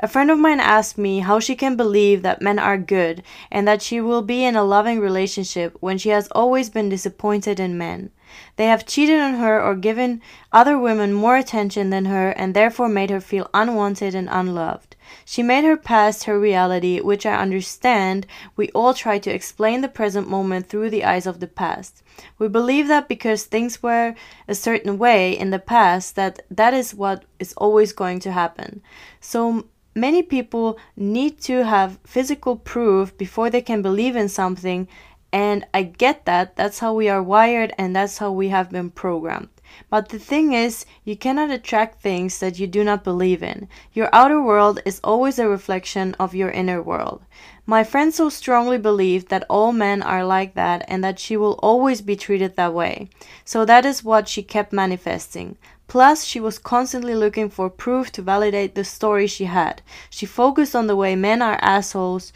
A 0.00 0.08
friend 0.08 0.30
of 0.30 0.38
mine 0.38 0.60
asked 0.60 0.98
me 0.98 1.20
how 1.20 1.40
she 1.40 1.54
can 1.54 1.76
believe 1.76 2.22
that 2.22 2.42
men 2.42 2.58
are 2.58 2.76
good 2.78 3.22
and 3.50 3.66
that 3.68 3.82
she 3.82 4.00
will 4.00 4.22
be 4.22 4.44
in 4.44 4.56
a 4.56 4.64
loving 4.64 5.00
relationship 5.00 5.76
when 5.80 5.98
she 5.98 6.10
has 6.10 6.28
always 6.28 6.70
been 6.70 6.88
disappointed 6.88 7.58
in 7.60 7.78
men. 7.78 8.10
They 8.56 8.66
have 8.66 8.86
cheated 8.86 9.20
on 9.20 9.34
her 9.34 9.60
or 9.62 9.74
given 9.74 10.22
other 10.52 10.78
women 10.78 11.12
more 11.12 11.36
attention 11.36 11.90
than 11.90 12.04
her 12.06 12.30
and 12.30 12.54
therefore 12.54 12.88
made 12.88 13.10
her 13.10 13.20
feel 13.20 13.50
unwanted 13.52 14.14
and 14.14 14.28
unloved. 14.30 14.89
She 15.24 15.42
made 15.42 15.64
her 15.64 15.76
past 15.76 16.24
her 16.24 16.38
reality, 16.38 17.00
which 17.00 17.26
I 17.26 17.34
understand. 17.36 18.26
We 18.56 18.68
all 18.70 18.94
try 18.94 19.18
to 19.18 19.30
explain 19.30 19.80
the 19.80 19.88
present 19.88 20.28
moment 20.28 20.68
through 20.68 20.90
the 20.90 21.04
eyes 21.04 21.26
of 21.26 21.40
the 21.40 21.46
past. 21.46 22.02
We 22.38 22.48
believe 22.48 22.88
that 22.88 23.08
because 23.08 23.44
things 23.44 23.82
were 23.82 24.14
a 24.48 24.54
certain 24.54 24.98
way 24.98 25.36
in 25.36 25.50
the 25.50 25.58
past 25.58 26.16
that 26.16 26.40
that 26.50 26.74
is 26.74 26.94
what 26.94 27.24
is 27.38 27.52
always 27.54 27.92
going 27.92 28.20
to 28.20 28.32
happen. 28.32 28.82
So 29.20 29.64
many 29.94 30.22
people 30.22 30.78
need 30.96 31.40
to 31.42 31.64
have 31.64 31.98
physical 32.04 32.56
proof 32.56 33.16
before 33.16 33.50
they 33.50 33.62
can 33.62 33.82
believe 33.82 34.16
in 34.16 34.28
something 34.28 34.88
and 35.32 35.64
I 35.72 35.84
get 35.84 36.24
that. 36.24 36.56
That's 36.56 36.80
how 36.80 36.94
we 36.94 37.08
are 37.08 37.22
wired 37.22 37.72
and 37.78 37.94
that's 37.94 38.18
how 38.18 38.32
we 38.32 38.48
have 38.48 38.70
been 38.70 38.90
programmed. 38.90 39.48
But 39.88 40.08
the 40.08 40.18
thing 40.18 40.52
is, 40.52 40.86
you 41.04 41.16
cannot 41.16 41.50
attract 41.50 42.00
things 42.00 42.38
that 42.40 42.58
you 42.58 42.66
do 42.66 42.84
not 42.84 43.04
believe 43.04 43.42
in. 43.42 43.68
Your 43.92 44.08
outer 44.12 44.42
world 44.42 44.80
is 44.84 45.00
always 45.04 45.38
a 45.38 45.48
reflection 45.48 46.14
of 46.18 46.34
your 46.34 46.50
inner 46.50 46.82
world. 46.82 47.22
My 47.66 47.84
friend 47.84 48.12
so 48.12 48.28
strongly 48.28 48.78
believed 48.78 49.28
that 49.28 49.46
all 49.48 49.72
men 49.72 50.02
are 50.02 50.24
like 50.24 50.54
that 50.54 50.84
and 50.88 51.02
that 51.04 51.18
she 51.18 51.36
will 51.36 51.58
always 51.62 52.00
be 52.00 52.16
treated 52.16 52.56
that 52.56 52.74
way. 52.74 53.08
So 53.44 53.64
that 53.64 53.84
is 53.84 54.04
what 54.04 54.28
she 54.28 54.42
kept 54.42 54.72
manifesting. 54.72 55.56
Plus, 55.86 56.24
she 56.24 56.40
was 56.40 56.58
constantly 56.58 57.14
looking 57.14 57.50
for 57.50 57.68
proof 57.68 58.12
to 58.12 58.22
validate 58.22 58.74
the 58.74 58.84
story 58.84 59.26
she 59.26 59.46
had. 59.46 59.82
She 60.08 60.26
focused 60.26 60.76
on 60.76 60.86
the 60.86 60.96
way 60.96 61.16
men 61.16 61.42
are 61.42 61.58
assholes 61.60 62.32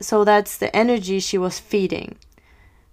so 0.00 0.24
that's 0.24 0.56
the 0.56 0.74
energy 0.74 1.20
she 1.20 1.38
was 1.38 1.58
feeding. 1.58 2.16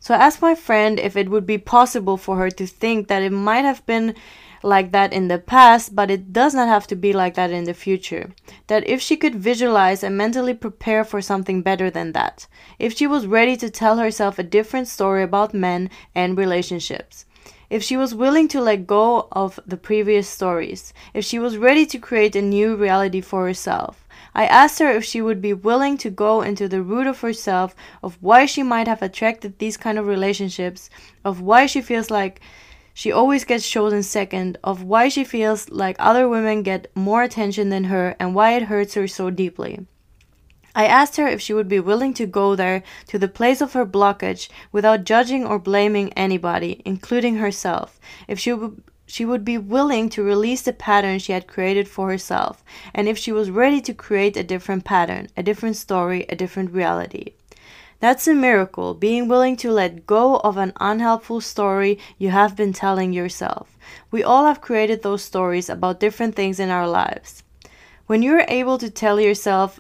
So 0.06 0.14
I 0.14 0.18
asked 0.18 0.40
my 0.40 0.54
friend 0.54 1.00
if 1.00 1.18
it 1.18 1.30
would 1.30 1.48
be 1.48 1.58
possible 1.58 2.16
for 2.16 2.36
her 2.38 2.52
to 2.52 2.68
think 2.68 3.08
that 3.08 3.24
it 3.24 3.32
might 3.32 3.66
have 3.66 3.84
been 3.88 4.14
like 4.62 4.92
that 4.92 5.12
in 5.12 5.30
the 5.30 5.40
past, 5.40 5.96
but 5.96 6.12
it 6.12 6.32
does 6.32 6.54
not 6.54 6.68
have 6.68 6.86
to 6.88 6.96
be 6.96 7.12
like 7.12 7.34
that 7.34 7.50
in 7.50 7.64
the 7.64 7.74
future. 7.74 8.30
That 8.68 8.88
if 8.88 9.02
she 9.02 9.18
could 9.18 9.34
visualize 9.34 10.04
and 10.04 10.16
mentally 10.16 10.54
prepare 10.54 11.04
for 11.06 11.24
something 11.24 11.64
better 11.64 11.90
than 11.90 12.12
that, 12.12 12.46
if 12.78 12.96
she 12.96 13.08
was 13.08 13.26
ready 13.26 13.58
to 13.58 13.72
tell 13.72 13.98
herself 13.98 14.38
a 14.38 14.44
different 14.44 14.88
story 14.88 15.24
about 15.24 15.56
men 15.56 15.90
and 16.14 16.38
relationships, 16.38 17.26
if 17.70 17.84
she 17.84 17.98
was 17.98 18.16
willing 18.16 18.48
to 18.50 18.62
let 18.62 18.88
go 18.88 19.28
of 19.32 19.60
the 19.66 19.78
previous 19.78 20.28
stories, 20.28 20.94
if 21.14 21.26
she 21.26 21.40
was 21.40 21.58
ready 21.58 21.86
to 21.86 22.00
create 22.00 22.36
a 22.36 22.42
new 22.42 22.76
reality 22.76 23.22
for 23.22 23.46
herself, 23.46 24.08
I 24.34 24.46
asked 24.46 24.80
her 24.80 24.92
if 24.92 25.06
she 25.06 25.22
would 25.22 25.42
be 25.42 25.54
willing 25.54 25.98
to 26.00 26.10
go 26.10 26.42
into 26.42 26.68
the 26.68 26.82
root 26.82 27.08
of 27.08 27.22
herself, 27.22 27.76
of 28.04 28.18
why 28.22 28.46
she 28.46 28.64
might 28.64 28.88
have 28.88 29.02
attracted 29.02 29.60
these 29.60 29.78
kind 29.78 29.98
of 29.98 30.08
relationships, 30.08 30.90
of 31.24 31.42
why 31.42 31.66
she 31.66 31.82
feels 31.82 32.12
like 32.12 32.42
she 32.94 33.12
always 33.12 33.46
gets 33.46 33.70
chosen 33.70 34.04
second, 34.04 34.58
of 34.64 34.84
why 34.84 35.10
she 35.10 35.24
feels 35.24 35.70
like 35.70 35.96
other 36.00 36.28
women 36.30 36.64
get 36.64 36.92
more 36.96 37.24
attention 37.24 37.70
than 37.70 37.86
her, 37.86 38.16
and 38.20 38.36
why 38.36 38.54
it 38.54 38.64
hurts 38.64 38.94
her 38.94 39.08
so 39.08 39.30
deeply. 39.30 39.86
I 40.76 40.86
asked 40.86 41.16
her 41.16 41.26
if 41.26 41.42
she 41.42 41.54
would 41.54 41.70
be 41.70 41.80
willing 41.80 42.14
to 42.16 42.26
go 42.26 42.54
there 42.54 42.84
to 43.08 43.18
the 43.18 43.30
place 43.30 43.62
of 43.62 43.72
her 43.74 43.86
blockage 43.86 44.50
without 44.74 45.06
judging 45.06 45.46
or 45.46 45.58
blaming 45.58 46.12
anybody, 46.14 46.82
including 46.84 47.38
herself, 47.38 47.98
if 48.28 48.38
she 48.38 48.52
would 48.54 48.84
she 49.08 49.24
would 49.24 49.46
be 49.46 49.58
willing 49.58 50.10
to 50.10 50.24
release 50.24 50.64
the 50.64 50.74
pattern 50.74 51.20
she 51.20 51.32
had 51.32 51.48
created 51.48 51.88
for 51.88 52.10
herself, 52.10 52.64
and 52.94 53.08
if 53.08 53.18
she 53.18 53.32
was 53.32 53.52
ready 53.52 53.80
to 53.80 53.94
create 53.94 54.36
a 54.36 54.44
different 54.44 54.84
pattern, 54.84 55.28
a 55.38 55.44
different 55.44 55.76
story, 55.76 56.26
a 56.28 56.36
different 56.36 56.72
reality. 56.72 57.34
That's 58.00 58.28
a 58.28 58.34
miracle, 58.34 58.94
being 58.94 59.28
willing 59.28 59.56
to 59.58 59.72
let 59.72 60.06
go 60.06 60.38
of 60.38 60.58
an 60.58 60.74
unhelpful 60.80 61.42
story 61.42 62.00
you 62.18 62.32
have 62.32 62.56
been 62.56 62.74
telling 62.74 63.14
yourself. 63.14 63.78
We 64.12 64.24
all 64.24 64.46
have 64.46 64.60
created 64.60 65.04
those 65.04 65.24
stories 65.24 65.70
about 65.70 66.00
different 66.00 66.36
things 66.36 66.60
in 66.60 66.70
our 66.70 66.88
lives. 66.88 67.44
When 68.08 68.22
you're 68.22 68.46
able 68.48 68.78
to 68.80 68.90
tell 68.90 69.20
yourself 69.20 69.80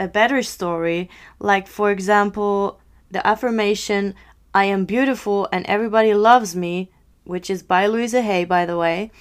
a 0.00 0.08
better 0.08 0.42
story, 0.42 1.10
like 1.38 1.68
for 1.68 1.90
example, 1.90 2.80
the 3.10 3.24
affirmation, 3.24 4.14
I 4.54 4.64
am 4.64 4.86
beautiful 4.86 5.48
and 5.52 5.66
everybody 5.66 6.14
loves 6.14 6.56
me, 6.56 6.90
which 7.24 7.50
is 7.50 7.62
by 7.62 7.86
Louisa 7.86 8.22
Hay, 8.22 8.44
by 8.44 8.64
the 8.64 8.78
way, 8.78 9.12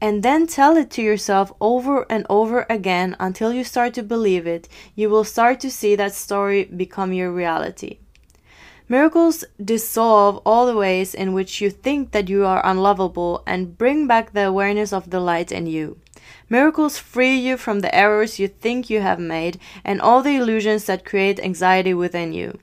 and 0.00 0.22
then 0.22 0.46
tell 0.46 0.76
it 0.76 0.90
to 0.92 1.02
yourself 1.02 1.52
over 1.60 2.06
and 2.12 2.26
over 2.28 2.66
again 2.68 3.16
until 3.18 3.52
you 3.52 3.64
start 3.64 3.94
to 3.94 4.02
believe 4.02 4.46
it, 4.46 4.68
you 4.94 5.08
will 5.08 5.24
start 5.24 5.58
to 5.60 5.70
see 5.70 5.96
that 5.96 6.14
story 6.14 6.64
become 6.64 7.12
your 7.12 7.32
reality. 7.32 7.98
Miracles 8.88 9.44
dissolve 9.62 10.42
all 10.44 10.66
the 10.66 10.76
ways 10.76 11.14
in 11.14 11.32
which 11.32 11.60
you 11.60 11.70
think 11.70 12.10
that 12.10 12.28
you 12.28 12.44
are 12.44 12.60
unlovable 12.66 13.42
and 13.46 13.78
bring 13.78 14.06
back 14.06 14.32
the 14.32 14.46
awareness 14.46 14.92
of 14.92 15.10
the 15.10 15.20
light 15.20 15.52
in 15.52 15.66
you. 15.66 15.98
Miracles 16.50 16.98
free 16.98 17.36
you 17.36 17.56
from 17.56 17.78
the 17.78 17.94
errors 17.94 18.40
you 18.40 18.48
think 18.48 18.90
you 18.90 19.00
have 19.00 19.20
made 19.20 19.60
and 19.84 20.00
all 20.00 20.20
the 20.20 20.34
illusions 20.34 20.84
that 20.86 21.04
create 21.04 21.38
anxiety 21.38 21.94
within 21.94 22.32
you. 22.32 22.58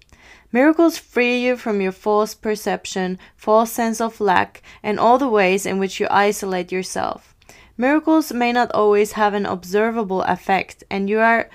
Miracles 0.51 0.97
free 0.97 1.39
you 1.43 1.55
from 1.55 1.79
your 1.79 1.93
false 1.93 2.35
perception, 2.35 3.17
false 3.37 3.71
sense 3.71 4.01
of 4.01 4.19
lack, 4.19 4.61
and 4.83 4.99
all 4.99 5.17
the 5.17 5.29
ways 5.29 5.65
in 5.65 5.79
which 5.79 5.99
you 5.99 6.07
isolate 6.11 6.71
yourself. 6.71 7.33
Miracles 7.77 8.33
may 8.33 8.51
not 8.51 8.71
always 8.71 9.13
have 9.13 9.33
an 9.33 9.45
observable 9.45 10.21
effect, 10.23 10.83
and 10.89 11.09
you 11.09 11.19
are 11.19 11.49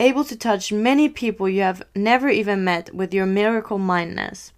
able 0.00 0.24
to 0.24 0.36
touch 0.36 0.72
many 0.72 1.08
people 1.08 1.48
you 1.48 1.60
have 1.60 1.82
never 1.94 2.28
even 2.28 2.64
met 2.64 2.92
with 2.94 3.14
your 3.14 3.26
miracle 3.26 3.78
mindness. 3.78 4.52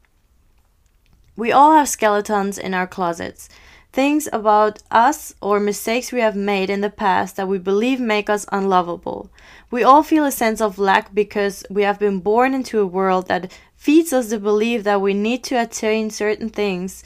We 1.37 1.53
all 1.53 1.73
have 1.73 1.89
skeletons 1.89 2.57
in 2.57 2.73
our 2.73 2.87
closets, 2.87 3.49
things 3.97 4.29
about 4.31 4.83
us 4.91 5.35
or 5.41 5.59
mistakes 5.59 6.13
we 6.13 6.21
have 6.21 6.37
made 6.37 6.69
in 6.69 6.83
the 6.83 6.91
past 6.91 7.37
that 7.37 7.49
we 7.49 7.57
believe 7.57 7.99
make 7.99 8.29
us 8.29 8.45
unlovable. 8.53 9.31
We 9.71 9.83
all 9.83 10.03
feel 10.03 10.27
a 10.27 10.31
sense 10.31 10.61
of 10.61 10.79
lack 10.79 11.15
because 11.15 11.65
we 11.71 11.83
have 11.85 11.99
been 11.99 12.21
born 12.21 12.53
into 12.53 12.79
a 12.79 12.93
world 12.99 13.27
that 13.29 13.51
feeds 13.75 14.13
us 14.13 14.29
the 14.29 14.39
belief 14.39 14.85
that 14.85 15.01
we 15.01 15.15
need 15.15 15.43
to 15.45 15.63
attain 15.63 16.11
certain 16.11 16.51
things 16.51 17.05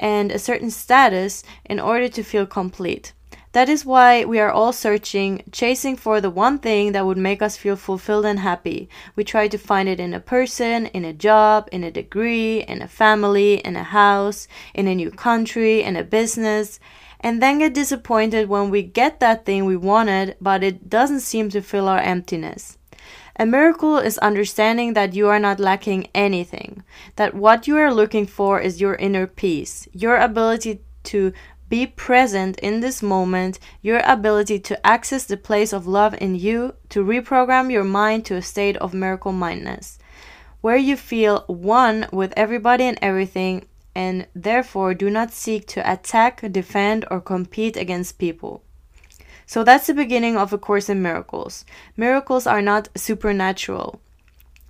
and 0.00 0.32
a 0.32 0.38
certain 0.40 0.72
status 0.72 1.44
in 1.64 1.78
order 1.78 2.08
to 2.08 2.24
feel 2.24 2.44
complete. 2.44 3.12
That 3.52 3.68
is 3.68 3.84
why 3.84 4.24
we 4.24 4.40
are 4.40 4.50
all 4.50 4.72
searching, 4.72 5.42
chasing 5.52 5.96
for 5.96 6.20
the 6.20 6.30
one 6.30 6.58
thing 6.58 6.92
that 6.92 7.04
would 7.04 7.18
make 7.18 7.42
us 7.42 7.58
feel 7.58 7.76
fulfilled 7.76 8.24
and 8.24 8.38
happy. 8.38 8.88
We 9.14 9.24
try 9.24 9.46
to 9.48 9.58
find 9.58 9.90
it 9.90 10.00
in 10.00 10.14
a 10.14 10.20
person, 10.20 10.86
in 10.86 11.04
a 11.04 11.12
job, 11.12 11.68
in 11.70 11.84
a 11.84 11.90
degree, 11.90 12.62
in 12.62 12.80
a 12.80 12.88
family, 12.88 13.56
in 13.56 13.76
a 13.76 13.82
house, 13.82 14.48
in 14.72 14.88
a 14.88 14.94
new 14.94 15.10
country, 15.10 15.82
in 15.82 15.96
a 15.96 16.02
business, 16.02 16.80
and 17.20 17.42
then 17.42 17.58
get 17.58 17.74
disappointed 17.74 18.48
when 18.48 18.70
we 18.70 18.82
get 18.82 19.20
that 19.20 19.44
thing 19.44 19.66
we 19.66 19.76
wanted, 19.76 20.34
but 20.40 20.64
it 20.64 20.88
doesn't 20.88 21.20
seem 21.20 21.50
to 21.50 21.60
fill 21.60 21.88
our 21.88 22.00
emptiness. 22.00 22.78
A 23.36 23.44
miracle 23.44 23.98
is 23.98 24.18
understanding 24.18 24.94
that 24.94 25.14
you 25.14 25.28
are 25.28 25.38
not 25.38 25.60
lacking 25.60 26.08
anything, 26.14 26.82
that 27.16 27.34
what 27.34 27.66
you 27.66 27.76
are 27.76 27.92
looking 27.92 28.26
for 28.26 28.60
is 28.60 28.80
your 28.80 28.94
inner 28.94 29.26
peace, 29.26 29.88
your 29.92 30.16
ability 30.16 30.80
to 31.04 31.32
be 31.72 31.86
present 31.86 32.58
in 32.58 32.80
this 32.80 33.02
moment, 33.02 33.58
your 33.80 34.02
ability 34.04 34.58
to 34.58 34.86
access 34.86 35.24
the 35.24 35.38
place 35.38 35.72
of 35.72 35.86
love 35.86 36.14
in 36.20 36.34
you, 36.34 36.74
to 36.90 37.02
reprogram 37.02 37.72
your 37.72 37.82
mind 37.82 38.26
to 38.26 38.36
a 38.36 38.42
state 38.42 38.76
of 38.76 38.92
miracle 38.92 39.32
mindness, 39.32 39.98
where 40.60 40.76
you 40.76 40.98
feel 40.98 41.44
one 41.46 42.06
with 42.12 42.34
everybody 42.36 42.84
and 42.84 42.98
everything, 43.00 43.64
and 43.94 44.26
therefore 44.34 44.92
do 44.92 45.08
not 45.08 45.32
seek 45.32 45.66
to 45.66 45.80
attack, 45.90 46.42
defend, 46.52 47.06
or 47.10 47.22
compete 47.22 47.78
against 47.78 48.18
people. 48.18 48.62
So 49.46 49.64
that's 49.64 49.86
the 49.86 49.94
beginning 49.94 50.36
of 50.36 50.52
A 50.52 50.58
Course 50.58 50.90
in 50.90 51.00
Miracles. 51.00 51.64
Miracles 51.96 52.46
are 52.46 52.60
not 52.60 52.90
supernatural. 52.94 53.98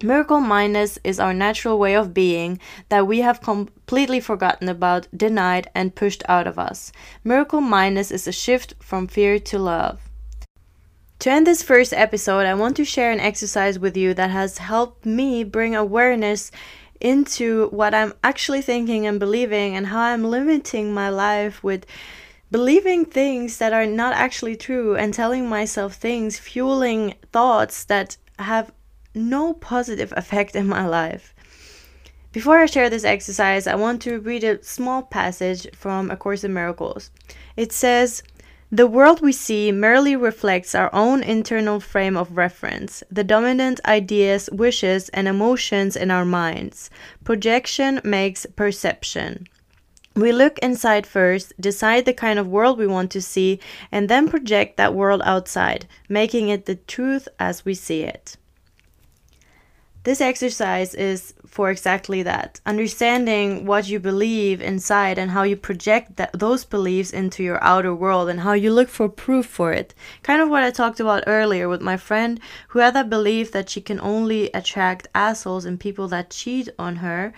Miracle 0.02 0.40
mindness 0.40 0.98
is 1.04 1.20
our 1.20 1.32
natural 1.32 1.78
way 1.78 1.94
of 1.94 2.12
being 2.12 2.58
that 2.88 3.06
we 3.06 3.20
have 3.20 3.40
completely 3.40 4.18
forgotten 4.18 4.68
about, 4.68 5.06
denied, 5.16 5.70
and 5.76 5.94
pushed 5.94 6.24
out 6.28 6.48
of 6.48 6.58
us. 6.58 6.90
Miracle 7.22 7.60
mindness 7.60 8.10
is 8.10 8.26
a 8.26 8.32
shift 8.32 8.74
from 8.80 9.06
fear 9.06 9.38
to 9.38 9.58
love. 9.60 10.00
To 11.20 11.30
end 11.30 11.46
this 11.46 11.62
first 11.62 11.92
episode, 11.92 12.46
I 12.46 12.54
want 12.54 12.76
to 12.78 12.84
share 12.84 13.12
an 13.12 13.20
exercise 13.20 13.78
with 13.78 13.96
you 13.96 14.12
that 14.14 14.30
has 14.30 14.58
helped 14.58 15.06
me 15.06 15.44
bring 15.44 15.76
awareness 15.76 16.50
into 17.00 17.68
what 17.68 17.94
I'm 17.94 18.12
actually 18.24 18.62
thinking 18.62 19.06
and 19.06 19.20
believing 19.20 19.76
and 19.76 19.86
how 19.86 20.00
I'm 20.00 20.24
limiting 20.24 20.92
my 20.92 21.10
life 21.10 21.62
with 21.62 21.86
believing 22.50 23.04
things 23.04 23.58
that 23.58 23.72
are 23.72 23.86
not 23.86 24.14
actually 24.14 24.56
true 24.56 24.96
and 24.96 25.14
telling 25.14 25.48
myself 25.48 25.94
things, 25.94 26.40
fueling 26.40 27.14
thoughts 27.30 27.84
that 27.84 28.16
have 28.40 28.72
no 29.14 29.54
positive 29.54 30.12
effect 30.16 30.56
in 30.56 30.66
my 30.66 30.86
life. 30.86 31.34
Before 32.32 32.58
I 32.58 32.66
share 32.66 32.88
this 32.88 33.04
exercise, 33.04 33.66
I 33.66 33.74
want 33.74 34.00
to 34.02 34.18
read 34.20 34.42
a 34.42 34.62
small 34.64 35.02
passage 35.02 35.66
from 35.74 36.10
A 36.10 36.16
Course 36.16 36.44
in 36.44 36.54
Miracles. 36.54 37.10
It 37.56 37.72
says, 37.72 38.22
the 38.70 38.86
world 38.86 39.20
we 39.20 39.32
see 39.32 39.70
merely 39.70 40.16
reflects 40.16 40.74
our 40.74 40.88
own 40.94 41.22
internal 41.22 41.78
frame 41.78 42.16
of 42.16 42.38
reference, 42.38 43.02
the 43.10 43.22
dominant 43.22 43.80
ideas, 43.84 44.48
wishes, 44.50 45.10
and 45.10 45.28
emotions 45.28 45.94
in 45.94 46.10
our 46.10 46.24
minds. 46.24 46.88
Projection 47.22 48.00
makes 48.02 48.46
perception. 48.56 49.46
We 50.16 50.32
look 50.32 50.58
inside 50.60 51.06
first, 51.06 51.52
decide 51.60 52.06
the 52.06 52.14
kind 52.14 52.38
of 52.38 52.48
world 52.48 52.78
we 52.78 52.86
want 52.86 53.10
to 53.10 53.20
see, 53.20 53.60
and 53.90 54.08
then 54.08 54.30
project 54.30 54.78
that 54.78 54.94
world 54.94 55.20
outside, 55.22 55.86
making 56.08 56.48
it 56.48 56.64
the 56.64 56.76
truth 56.76 57.28
as 57.38 57.66
we 57.66 57.74
see 57.74 58.04
it. 58.04 58.38
This 60.04 60.20
exercise 60.20 60.94
is 60.94 61.32
for 61.46 61.70
exactly 61.70 62.24
that 62.24 62.60
understanding 62.66 63.66
what 63.66 63.88
you 63.88 64.00
believe 64.00 64.60
inside 64.60 65.16
and 65.16 65.30
how 65.30 65.44
you 65.44 65.54
project 65.54 66.16
that, 66.16 66.32
those 66.32 66.64
beliefs 66.64 67.12
into 67.12 67.44
your 67.44 67.62
outer 67.62 67.94
world 67.94 68.28
and 68.28 68.40
how 68.40 68.54
you 68.54 68.72
look 68.72 68.88
for 68.88 69.08
proof 69.08 69.46
for 69.46 69.72
it. 69.72 69.94
Kind 70.24 70.42
of 70.42 70.48
what 70.48 70.64
I 70.64 70.72
talked 70.72 70.98
about 70.98 71.22
earlier 71.28 71.68
with 71.68 71.80
my 71.80 71.96
friend 71.96 72.40
who 72.68 72.80
had 72.80 72.94
that 72.94 73.10
belief 73.10 73.52
that 73.52 73.70
she 73.70 73.80
can 73.80 74.00
only 74.00 74.50
attract 74.52 75.06
assholes 75.14 75.64
and 75.64 75.78
people 75.78 76.08
that 76.08 76.30
cheat 76.30 76.68
on 76.80 76.96
her. 76.96 77.32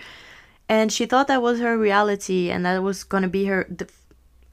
And 0.67 0.91
she 0.91 1.05
thought 1.05 1.27
that 1.27 1.43
was 1.43 1.59
her 1.59 1.77
reality 1.77 2.49
and 2.49 2.65
that 2.65 2.81
was 2.81 3.03
going 3.03 3.23
to 3.23 3.29
be 3.29 3.45
her, 3.45 3.69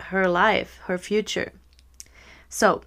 her 0.00 0.28
life, 0.28 0.80
her 0.84 0.98
future. 0.98 1.52
So, 2.50 2.82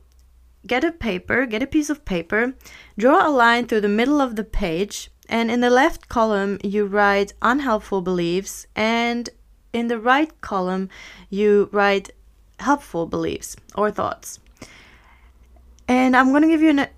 get 0.67 0.83
a 0.83 0.91
paper, 0.91 1.47
get 1.47 1.63
a 1.63 1.67
piece 1.67 1.89
of 1.89 2.05
paper, 2.05 2.53
draw 2.95 3.27
a 3.27 3.29
line 3.29 3.65
through 3.65 3.81
the 3.81 3.87
middle 3.87 4.21
of 4.21 4.35
the 4.35 4.43
page 4.43 5.09
and 5.29 5.51
in 5.51 5.61
the 5.61 5.69
left 5.69 6.07
column, 6.09 6.59
you 6.63 6.85
write 6.85 7.33
unhelpful 7.41 8.01
beliefs, 8.01 8.67
and 8.75 9.29
in 9.73 9.87
the 9.87 9.99
right 9.99 10.31
column, 10.41 10.89
you 11.29 11.69
write 11.71 12.11
helpful 12.59 13.05
beliefs 13.05 13.55
or 13.75 13.91
thoughts. 13.91 14.39
And 15.87 16.15
I'm 16.15 16.29
going 16.29 16.41
to 16.41 16.47
give 16.47 16.61
you 16.61 16.79
a 16.79 16.89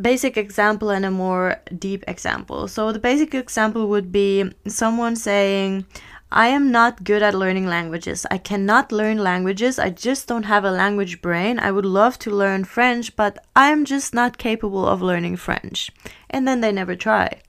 basic 0.00 0.36
example 0.36 0.90
and 0.90 1.04
a 1.04 1.10
more 1.10 1.56
deep 1.78 2.04
example. 2.06 2.68
So, 2.68 2.92
the 2.92 2.98
basic 2.98 3.34
example 3.34 3.88
would 3.88 4.12
be 4.12 4.50
someone 4.66 5.16
saying, 5.16 5.86
I 6.30 6.48
am 6.48 6.72
not 6.72 7.04
good 7.04 7.22
at 7.22 7.34
learning 7.34 7.66
languages. 7.66 8.26
I 8.30 8.38
cannot 8.38 8.90
learn 8.90 9.18
languages. 9.18 9.78
I 9.78 9.90
just 9.90 10.26
don't 10.26 10.42
have 10.42 10.64
a 10.64 10.72
language 10.72 11.22
brain. 11.22 11.60
I 11.60 11.70
would 11.70 11.86
love 11.86 12.18
to 12.20 12.30
learn 12.30 12.64
French, 12.64 13.14
but 13.14 13.38
I'm 13.54 13.84
just 13.84 14.12
not 14.12 14.36
capable 14.36 14.86
of 14.86 15.00
learning 15.00 15.36
French. 15.36 15.90
And 16.28 16.46
then 16.46 16.60
they 16.60 16.72
never 16.72 16.96
try. 16.96 17.40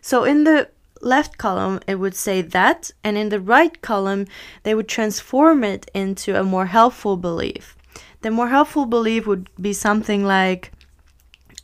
So 0.00 0.24
in 0.24 0.42
the 0.42 0.68
left 1.00 1.38
column, 1.38 1.78
it 1.86 1.96
would 1.96 2.16
say 2.16 2.42
that, 2.42 2.90
and 3.04 3.16
in 3.16 3.28
the 3.28 3.40
right 3.40 3.80
column, 3.82 4.26
they 4.64 4.74
would 4.74 4.88
transform 4.88 5.62
it 5.62 5.88
into 5.94 6.38
a 6.38 6.42
more 6.42 6.66
helpful 6.66 7.16
belief. 7.16 7.76
The 8.22 8.30
more 8.32 8.48
helpful 8.48 8.86
belief 8.86 9.26
would 9.26 9.48
be 9.60 9.72
something 9.72 10.24
like, 10.24 10.72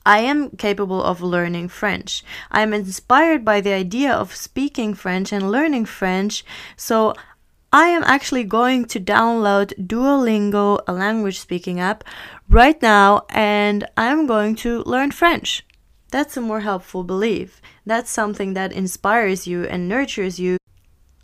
I 0.07 0.21
am 0.21 0.51
capable 0.51 1.03
of 1.03 1.21
learning 1.21 1.69
French. 1.69 2.25
I 2.51 2.63
am 2.63 2.73
inspired 2.73 3.45
by 3.45 3.61
the 3.61 3.73
idea 3.73 4.13
of 4.13 4.35
speaking 4.35 4.95
French 4.95 5.33
and 5.33 5.51
learning 5.51 5.85
French, 5.85 6.45
so 6.77 7.15
I 7.73 7.87
am 7.89 8.03
actually 8.05 8.45
going 8.45 8.87
to 8.87 8.99
download 8.99 9.75
Duolingo, 9.87 10.81
a 10.89 10.93
language 10.93 11.39
speaking 11.39 11.79
app, 11.79 12.03
right 12.49 12.81
now, 12.83 13.27
and 13.29 13.87
I'm 13.97 14.27
going 14.27 14.57
to 14.57 14.83
learn 14.85 15.11
French. 15.11 15.65
That's 16.11 16.37
a 16.37 16.41
more 16.41 16.61
helpful 16.61 17.05
belief. 17.05 17.63
That's 17.87 18.11
something 18.11 18.55
that 18.55 18.73
inspires 18.73 19.47
you 19.47 19.65
and 19.65 19.89
nurtures 19.89 20.41
you 20.41 20.60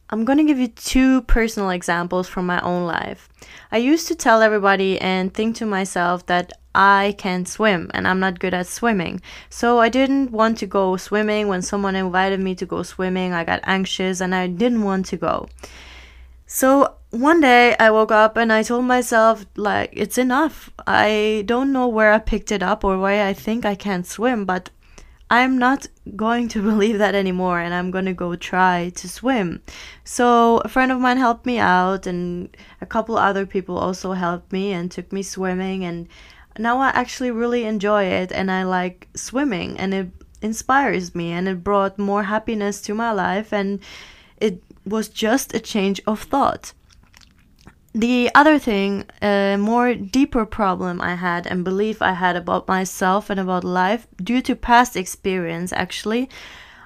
I'm 0.09 0.25
going 0.25 0.39
to 0.39 0.45
give 0.45 0.59
you 0.59 0.69
two 0.69 1.23
personal 1.23 1.71
examples 1.71 2.29
from 2.29 2.47
my 2.47 2.61
own 2.61 2.87
life. 2.87 3.29
I 3.73 3.79
used 3.79 4.07
to 4.09 4.15
tell 4.15 4.41
everybody 4.41 5.01
and 5.01 5.35
think 5.35 5.57
to 5.57 5.67
myself 5.67 6.27
that 6.27 6.53
I 6.75 7.15
can't 7.19 7.49
swim 7.49 7.91
and 7.95 8.07
I'm 8.07 8.21
not 8.21 8.39
good 8.39 8.55
at 8.55 8.67
swimming. 8.67 9.21
So 9.51 9.81
I 9.81 9.89
didn't 9.89 10.31
want 10.31 10.59
to 10.59 10.67
go 10.67 10.97
swimming. 10.97 11.49
When 11.49 11.63
someone 11.63 11.97
invited 11.97 12.39
me 12.39 12.55
to 12.57 12.67
go 12.67 12.83
swimming, 12.83 13.33
I 13.33 13.45
got 13.45 13.61
anxious 13.65 14.21
and 14.21 14.35
I 14.35 14.47
didn't 14.47 14.85
want 14.85 15.07
to 15.07 15.17
go. 15.17 15.49
So 16.47 16.95
one 17.11 17.41
day 17.41 17.75
I 17.81 17.91
woke 17.91 18.13
up 18.13 18.37
and 18.37 18.53
I 18.53 18.63
told 18.63 18.85
myself, 18.85 19.47
like, 19.57 19.91
it's 19.93 20.19
enough. 20.19 20.71
I 20.87 21.43
don't 21.47 21.73
know 21.73 21.89
where 21.89 22.13
I 22.13 22.19
picked 22.19 22.53
it 22.53 22.63
up 22.63 22.85
or 22.85 22.99
why 22.99 23.27
I 23.27 23.33
think 23.33 23.65
I 23.65 23.75
can't 23.75 24.07
swim, 24.07 24.45
but 24.45 24.71
I'm 25.31 25.59
not 25.59 25.87
going 26.15 26.49
to 26.49 26.63
believe 26.71 26.99
that 26.99 27.15
anymore 27.15 27.59
and 27.61 27.75
I'm 27.75 27.91
going 27.91 28.05
to 28.05 28.13
go 28.13 28.37
try 28.37 28.91
to 28.95 29.09
swim. 29.09 29.63
So, 30.05 30.59
a 30.59 30.69
friend 30.69 30.93
of 30.93 31.01
mine 31.01 31.19
helped 31.19 31.47
me 31.47 31.59
out, 31.59 32.07
and 32.07 32.49
a 32.81 32.87
couple 32.87 33.17
other 33.19 33.47
people 33.47 33.77
also 33.77 34.13
helped 34.13 34.53
me 34.53 34.73
and 34.73 34.91
took 34.91 35.13
me 35.13 35.23
swimming. 35.23 35.85
And 35.85 36.09
now 36.59 36.79
I 36.79 36.89
actually 36.89 37.31
really 37.31 37.65
enjoy 37.65 38.05
it 38.05 38.31
and 38.33 38.51
I 38.51 38.63
like 38.63 39.09
swimming. 39.15 39.79
And 39.79 39.93
it, 39.93 40.09
inspires 40.43 41.15
me 41.15 41.33
and 41.33 41.49
it 41.49 41.65
brought 41.65 41.99
more 41.99 42.25
happiness 42.25 42.81
to 42.83 42.95
my 42.95 43.13
life 43.13 43.53
and 43.53 43.81
it 44.39 44.63
was 44.85 45.09
just 45.09 45.55
a 45.55 45.61
change 45.61 46.01
of 46.07 46.23
thought. 46.23 46.73
The 47.97 48.31
other 48.35 48.59
thing, 48.59 49.05
a 49.23 49.57
more 49.57 49.95
deeper 49.95 50.45
problem 50.45 51.01
I 51.01 51.15
had 51.15 51.47
and 51.47 51.65
belief 51.65 52.03
I 52.03 52.13
had 52.13 52.37
about 52.37 52.69
myself 52.69 53.31
and 53.31 53.41
about 53.41 53.65
life 53.65 54.07
due 54.23 54.43
to 54.43 54.55
past 54.55 54.99
experience 54.99 55.73
actually, 55.73 56.29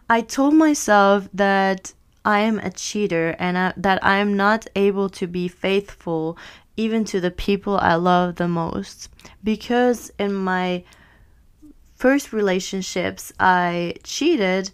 I 0.09 0.21
told 0.21 0.55
myself 0.55 1.29
that 1.35 1.95
I 2.25 2.39
am 2.41 2.61
a 2.61 2.71
cheater 2.71 3.35
and 3.41 3.59
I, 3.59 3.73
that 3.77 4.05
I 4.05 4.19
am 4.19 4.37
not 4.37 4.69
able 4.77 5.09
to 5.09 5.27
be 5.27 5.49
faithful 5.49 6.39
even 6.77 7.05
to 7.07 7.21
the 7.21 7.33
people 7.33 7.77
I 7.77 7.97
love 7.97 8.37
the 8.37 8.47
most. 8.47 9.09
Because 9.43 10.13
in 10.17 10.33
my 10.33 10.85
first 11.97 12.33
relationships, 12.33 13.33
I 13.41 13.95
cheated. 14.05 14.71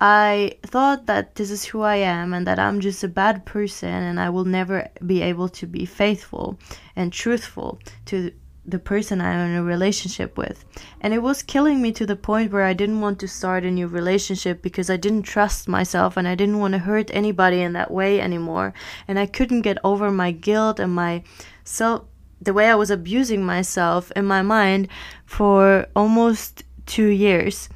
I 0.00 0.58
thought 0.62 1.06
that 1.06 1.34
this 1.34 1.50
is 1.50 1.64
who 1.64 1.82
I 1.82 1.96
am 1.96 2.32
and 2.32 2.46
that 2.46 2.58
I'm 2.58 2.80
just 2.80 3.02
a 3.02 3.08
bad 3.08 3.44
person 3.44 3.88
and 3.88 4.20
I 4.20 4.30
will 4.30 4.44
never 4.44 4.88
be 5.04 5.22
able 5.22 5.48
to 5.48 5.66
be 5.66 5.84
faithful 5.84 6.58
and 6.94 7.12
truthful 7.12 7.80
to 8.06 8.32
the 8.64 8.78
person 8.78 9.20
I'm 9.20 9.50
in 9.50 9.56
a 9.56 9.62
relationship 9.62 10.36
with. 10.36 10.64
And 11.00 11.14
it 11.14 11.22
was 11.22 11.42
killing 11.42 11.80
me 11.80 11.90
to 11.92 12.06
the 12.06 12.14
point 12.14 12.52
where 12.52 12.64
I 12.64 12.74
didn't 12.74 13.00
want 13.00 13.18
to 13.20 13.26
start 13.26 13.64
a 13.64 13.70
new 13.70 13.88
relationship 13.88 14.62
because 14.62 14.90
I 14.90 14.96
didn't 14.96 15.22
trust 15.22 15.68
myself 15.68 16.16
and 16.16 16.28
I 16.28 16.34
didn't 16.34 16.58
want 16.58 16.72
to 16.72 16.78
hurt 16.78 17.10
anybody 17.12 17.62
in 17.62 17.72
that 17.72 17.90
way 17.90 18.20
anymore. 18.20 18.74
And 19.08 19.18
I 19.18 19.26
couldn't 19.26 19.62
get 19.62 19.78
over 19.82 20.10
my 20.10 20.32
guilt 20.32 20.78
and 20.78 20.94
my 20.94 21.24
self 21.64 22.04
the 22.40 22.52
way 22.52 22.68
I 22.68 22.76
was 22.76 22.90
abusing 22.90 23.44
myself 23.44 24.12
in 24.12 24.24
my 24.24 24.42
mind 24.42 24.88
for 25.26 25.86
almost 25.96 26.62
2 26.86 27.06
years. 27.06 27.68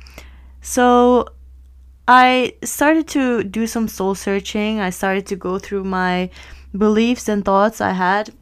So 0.60 1.26
I 2.08 2.54
started 2.64 3.06
to 3.08 3.44
do 3.44 3.66
some 3.66 3.88
soul 3.88 4.14
searching. 4.14 4.80
I 4.80 4.90
started 4.90 5.26
to 5.26 5.36
go 5.36 5.58
through 5.58 5.84
my 5.84 6.30
beliefs 6.76 7.28
and 7.28 7.44
thoughts 7.44 7.80
I 7.80 7.92
had 7.92 8.32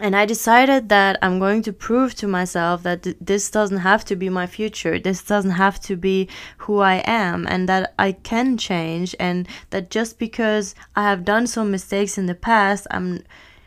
and 0.00 0.16
I 0.16 0.26
decided 0.26 0.88
that 0.88 1.18
I'm 1.22 1.38
going 1.38 1.62
to 1.62 1.72
prove 1.72 2.14
to 2.16 2.26
myself 2.26 2.82
that 2.82 3.04
th- 3.04 3.16
this 3.20 3.50
doesn't 3.50 3.78
have 3.78 4.04
to 4.06 4.16
be 4.16 4.28
my 4.28 4.46
future. 4.46 4.98
This 4.98 5.22
doesn't 5.22 5.52
have 5.52 5.80
to 5.82 5.96
be 5.96 6.28
who 6.58 6.80
I 6.80 7.02
am, 7.06 7.46
and 7.48 7.68
that 7.68 7.94
I 7.98 8.12
can 8.12 8.56
change, 8.56 9.14
and 9.20 9.46
that 9.70 9.90
just 9.90 10.18
because 10.18 10.74
I 10.96 11.04
have 11.04 11.24
done 11.24 11.46
some 11.46 11.70
mistakes 11.70 12.18
in 12.18 12.26
the 12.26 12.34
past, 12.34 12.86
I'm 12.90 13.22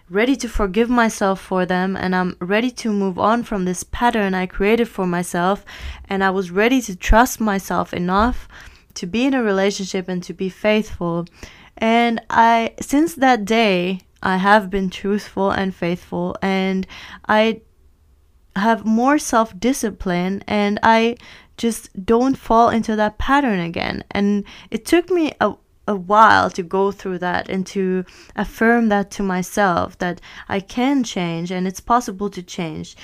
ready 0.09 0.35
to 0.37 0.49
forgive 0.49 0.89
myself 0.89 1.39
for 1.39 1.65
them, 1.65 1.95
and 1.95 2.15
I'm 2.15 2.35
ready 2.39 2.71
to 2.71 2.91
move 2.91 3.17
on 3.17 3.43
from 3.43 3.65
this 3.65 3.83
pattern 3.83 4.33
I 4.33 4.47
created 4.47 4.89
for 4.89 5.07
myself, 5.07 5.65
and 6.09 6.23
I 6.23 6.29
was 6.29 6.51
ready 6.51 6.81
to 6.81 6.95
trust 6.95 7.39
myself 7.39 7.93
enough 7.93 8.47
to 8.97 9.07
be 9.07 9.25
in 9.25 9.33
a 9.33 9.43
relationship 9.43 10.07
and 10.07 10.21
to 10.23 10.33
be 10.33 10.49
faithful. 10.49 11.25
And 11.77 12.21
I, 12.29 12.73
since 12.81 13.15
that 13.15 13.45
day, 13.45 14.01
I 14.21 14.37
have 14.37 14.69
been 14.69 14.89
truthful 14.89 15.51
and 15.51 15.73
faithful, 15.73 16.35
and 16.41 16.87
I 17.27 17.61
have 18.55 18.85
more 18.85 19.19
self 19.19 19.57
discipline, 19.59 20.43
and 20.47 20.79
I 20.81 21.17
just 21.57 22.05
don't 22.05 22.37
fall 22.37 22.69
into 22.69 22.95
that 22.95 23.17
pattern 23.17 23.59
again. 23.59 24.03
And 24.11 24.43
it 24.71 24.85
took 24.85 25.09
me 25.09 25.33
a, 25.41 25.53
a 25.87 25.95
while 25.95 26.49
to 26.51 26.63
go 26.63 26.91
through 26.91 27.19
that 27.19 27.49
and 27.49 27.65
to 27.67 28.05
affirm 28.35 28.89
that 28.89 29.09
to 29.11 29.23
myself 29.23 29.97
that 29.99 30.21
I 30.47 30.59
can 30.59 31.03
change 31.03 31.51
and 31.51 31.67
it's 31.67 31.79
possible 31.79 32.29
to 32.29 32.43
change. 32.43 32.95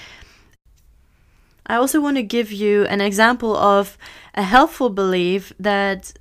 I 1.66 1.76
also 1.76 2.02
want 2.02 2.18
to 2.18 2.24
give 2.24 2.52
you 2.52 2.86
an 2.86 3.02
example 3.02 3.56
of 3.56 3.98
a 4.36 4.44
helpful 4.44 4.90
belief 4.90 5.54
that 5.60 6.14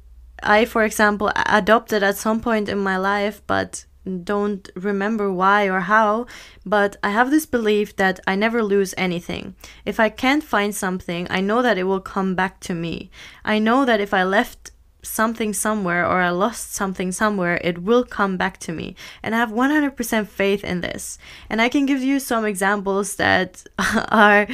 I, 0.43 0.65
for 0.65 0.85
example, 0.85 1.31
adopted 1.37 2.03
at 2.03 2.17
some 2.17 2.41
point 2.41 2.69
in 2.69 2.79
my 2.79 2.97
life, 2.97 3.43
but 3.47 3.85
don't 4.25 4.69
remember 4.75 5.33
why 5.33 5.67
or 5.67 5.81
how, 5.81 6.27
but 6.67 6.97
I 7.05 7.11
have 7.11 7.31
this 7.31 7.47
belief 7.47 7.95
that 7.97 8.19
I 8.27 8.35
never 8.35 8.63
lose 8.63 8.95
anything. 8.99 9.55
If 9.85 10.01
I 10.01 10.09
can't 10.09 10.43
find 10.43 10.75
something, 10.75 11.29
I 11.31 11.41
know 11.41 11.63
that 11.63 11.79
it 11.79 11.85
will 11.85 12.01
come 12.01 12.35
back 12.35 12.59
to 12.61 12.75
me. 12.75 13.11
I 13.45 13.61
know 13.61 13.85
that 13.85 14.01
if 14.01 14.13
I 14.13 14.25
left 14.25 14.72
something 15.03 15.53
somewhere 15.53 16.07
or 16.07 16.21
I 16.21 16.31
lost 16.31 16.73
something 16.73 17.13
somewhere, 17.13 17.61
it 17.63 17.83
will 17.83 18.05
come 18.05 18.37
back 18.37 18.59
to 18.59 18.73
me. 18.73 18.95
And 19.23 19.35
I 19.35 19.39
have 19.39 19.51
100% 19.51 20.29
faith 20.29 20.65
in 20.65 20.81
this. 20.81 21.19
And 21.51 21.61
I 21.61 21.69
can 21.69 21.87
give 21.87 22.03
you 22.03 22.21
some 22.21 22.45
examples 22.45 23.17
that 23.17 23.65
are 24.09 24.47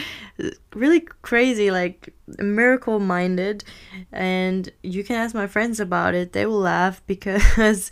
really 0.74 1.00
crazy, 1.22 1.70
like 1.70 2.12
miracle 2.38 2.98
minded. 2.98 3.64
And 4.10 4.70
you 4.82 5.04
can 5.04 5.16
ask 5.16 5.34
my 5.34 5.46
friends 5.46 5.80
about 5.80 6.14
it, 6.14 6.32
they 6.32 6.46
will 6.46 6.60
laugh 6.60 7.02
because 7.06 7.90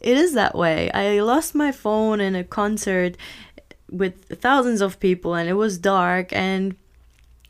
it 0.00 0.16
is 0.16 0.34
that 0.34 0.54
way. 0.54 0.90
I 0.92 1.20
lost 1.20 1.54
my 1.54 1.72
phone 1.72 2.20
in 2.20 2.34
a 2.34 2.44
concert 2.44 3.16
with 3.90 4.24
thousands 4.40 4.80
of 4.80 5.00
people 5.00 5.34
and 5.34 5.48
it 5.48 5.54
was 5.54 5.78
dark 5.78 6.30
and 6.32 6.76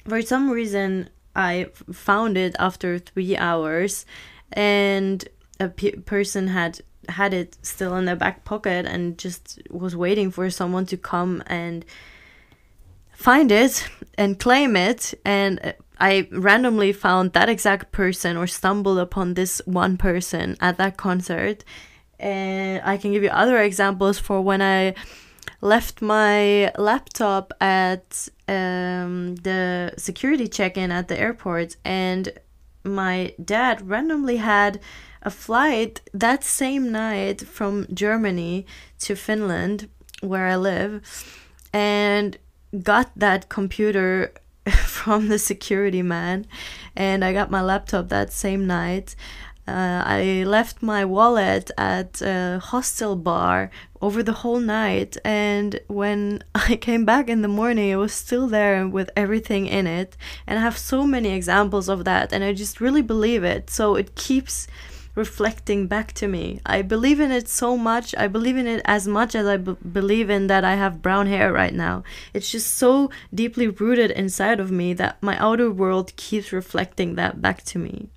for 0.06 0.22
some 0.22 0.50
reason 0.50 1.10
I 1.34 1.66
found 1.92 2.38
it 2.38 2.54
after 2.60 2.98
3 2.98 3.36
hours 3.36 4.06
and 4.52 5.28
a 5.60 5.68
pe- 5.68 5.92
person 5.92 6.48
had 6.48 6.80
had 7.08 7.32
it 7.32 7.56
still 7.62 7.96
in 7.96 8.04
their 8.04 8.16
back 8.16 8.44
pocket 8.44 8.84
and 8.86 9.18
just 9.18 9.60
was 9.70 9.96
waiting 9.96 10.30
for 10.30 10.50
someone 10.50 10.84
to 10.86 10.96
come 10.96 11.42
and 11.46 11.84
find 13.12 13.50
it 13.50 13.88
and 14.16 14.38
claim 14.38 14.76
it. 14.76 15.14
And 15.24 15.74
I 15.98 16.28
randomly 16.30 16.92
found 16.92 17.32
that 17.32 17.48
exact 17.48 17.92
person 17.92 18.36
or 18.36 18.46
stumbled 18.46 18.98
upon 18.98 19.34
this 19.34 19.60
one 19.64 19.96
person 19.96 20.56
at 20.60 20.76
that 20.78 20.96
concert. 20.96 21.64
And 22.18 22.82
I 22.84 22.96
can 22.96 23.12
give 23.12 23.22
you 23.22 23.30
other 23.30 23.58
examples 23.62 24.18
for 24.18 24.40
when 24.40 24.60
I 24.60 24.94
left 25.60 26.02
my 26.02 26.70
laptop 26.76 27.52
at 27.60 28.28
um, 28.46 29.36
the 29.36 29.94
security 29.96 30.46
check-in 30.46 30.92
at 30.92 31.08
the 31.08 31.18
airport. 31.18 31.76
And 31.84 32.32
my 32.84 33.34
dad 33.42 33.88
randomly 33.88 34.36
had 34.36 34.80
a 35.22 35.30
flight 35.30 36.00
that 36.14 36.44
same 36.44 36.92
night 36.92 37.40
from 37.46 37.86
Germany 37.92 38.66
to 39.00 39.14
Finland 39.14 39.88
where 40.20 40.46
I 40.46 40.56
live 40.56 41.02
and 41.72 42.36
got 42.82 43.10
that 43.16 43.48
computer 43.48 44.32
from 44.86 45.28
the 45.28 45.38
security 45.38 46.02
man 46.02 46.46
and 46.96 47.24
I 47.24 47.32
got 47.32 47.50
my 47.50 47.62
laptop 47.62 48.08
that 48.08 48.32
same 48.32 48.66
night 48.66 49.16
uh, 49.68 50.02
I 50.06 50.44
left 50.46 50.82
my 50.82 51.04
wallet 51.04 51.70
at 51.76 52.22
a 52.22 52.58
hostel 52.62 53.16
bar 53.16 53.70
over 54.00 54.22
the 54.22 54.32
whole 54.32 54.60
night, 54.60 55.16
and 55.24 55.78
when 55.88 56.42
I 56.54 56.76
came 56.76 57.04
back 57.04 57.28
in 57.28 57.42
the 57.42 57.48
morning, 57.48 57.90
it 57.90 57.96
was 57.96 58.12
still 58.12 58.48
there 58.48 58.88
with 58.88 59.10
everything 59.14 59.66
in 59.66 59.86
it. 59.86 60.16
And 60.46 60.58
I 60.58 60.62
have 60.62 60.78
so 60.78 61.06
many 61.06 61.30
examples 61.30 61.88
of 61.88 62.04
that, 62.06 62.32
and 62.32 62.42
I 62.42 62.54
just 62.54 62.80
really 62.80 63.02
believe 63.02 63.44
it. 63.44 63.68
So 63.68 63.94
it 63.94 64.14
keeps 64.14 64.66
reflecting 65.14 65.86
back 65.86 66.12
to 66.14 66.28
me. 66.28 66.60
I 66.64 66.80
believe 66.80 67.20
in 67.20 67.30
it 67.30 67.48
so 67.48 67.76
much. 67.76 68.14
I 68.16 68.28
believe 68.28 68.56
in 68.56 68.66
it 68.66 68.80
as 68.84 69.06
much 69.06 69.34
as 69.34 69.46
I 69.46 69.56
b- 69.56 69.76
believe 69.92 70.30
in 70.30 70.46
that 70.46 70.64
I 70.64 70.76
have 70.76 71.02
brown 71.02 71.26
hair 71.26 71.52
right 71.52 71.74
now. 71.74 72.04
It's 72.32 72.50
just 72.50 72.74
so 72.74 73.10
deeply 73.34 73.66
rooted 73.68 74.12
inside 74.12 74.60
of 74.60 74.70
me 74.70 74.94
that 74.94 75.20
my 75.20 75.36
outer 75.38 75.70
world 75.70 76.14
keeps 76.16 76.52
reflecting 76.52 77.16
that 77.16 77.42
back 77.42 77.64
to 77.64 77.78
me 77.78 78.08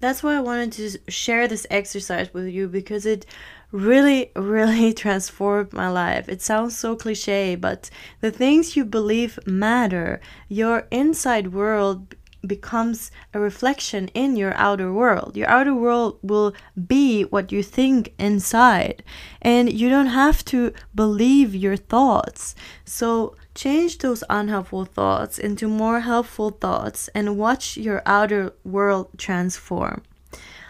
that's 0.00 0.22
why 0.22 0.36
I 0.36 0.40
wanted 0.40 0.72
to 0.72 0.98
share 1.10 1.48
this 1.48 1.66
exercise 1.70 2.32
with 2.32 2.46
you 2.48 2.68
because 2.68 3.06
it 3.06 3.26
really, 3.72 4.30
really 4.36 4.92
transformed 5.04 5.72
my 5.72 5.88
life. 5.88 6.28
It 6.28 6.42
sounds 6.42 6.76
so 6.76 6.96
cliche, 6.96 7.56
but 7.56 7.90
the 8.20 8.30
things 8.30 8.76
you 8.76 8.84
believe 8.84 9.38
matter. 9.46 10.20
Your 10.48 10.86
inside 10.90 11.52
world 11.52 12.14
becomes 12.46 13.10
a 13.34 13.40
reflection 13.40 14.08
in 14.08 14.36
your 14.36 14.54
outer 14.54 14.92
world. 14.92 15.36
Your 15.36 15.48
outer 15.48 15.74
world 15.74 16.18
will 16.22 16.54
be 16.86 17.22
what 17.24 17.50
you 17.50 17.62
think 17.62 18.14
inside, 18.18 19.02
and 19.42 19.72
you 19.72 19.88
don't 19.88 20.06
have 20.06 20.44
to 20.46 20.72
believe 20.94 21.54
your 21.54 21.76
thoughts. 21.76 22.54
So, 22.84 23.34
change 23.56 23.98
those 23.98 24.22
unhelpful 24.30 24.84
thoughts 24.84 25.38
into 25.38 25.66
more 25.66 26.00
helpful 26.00 26.50
thoughts 26.50 27.08
and 27.14 27.36
watch 27.38 27.76
your 27.76 28.02
outer 28.06 28.52
world 28.64 29.08
transform. 29.16 30.02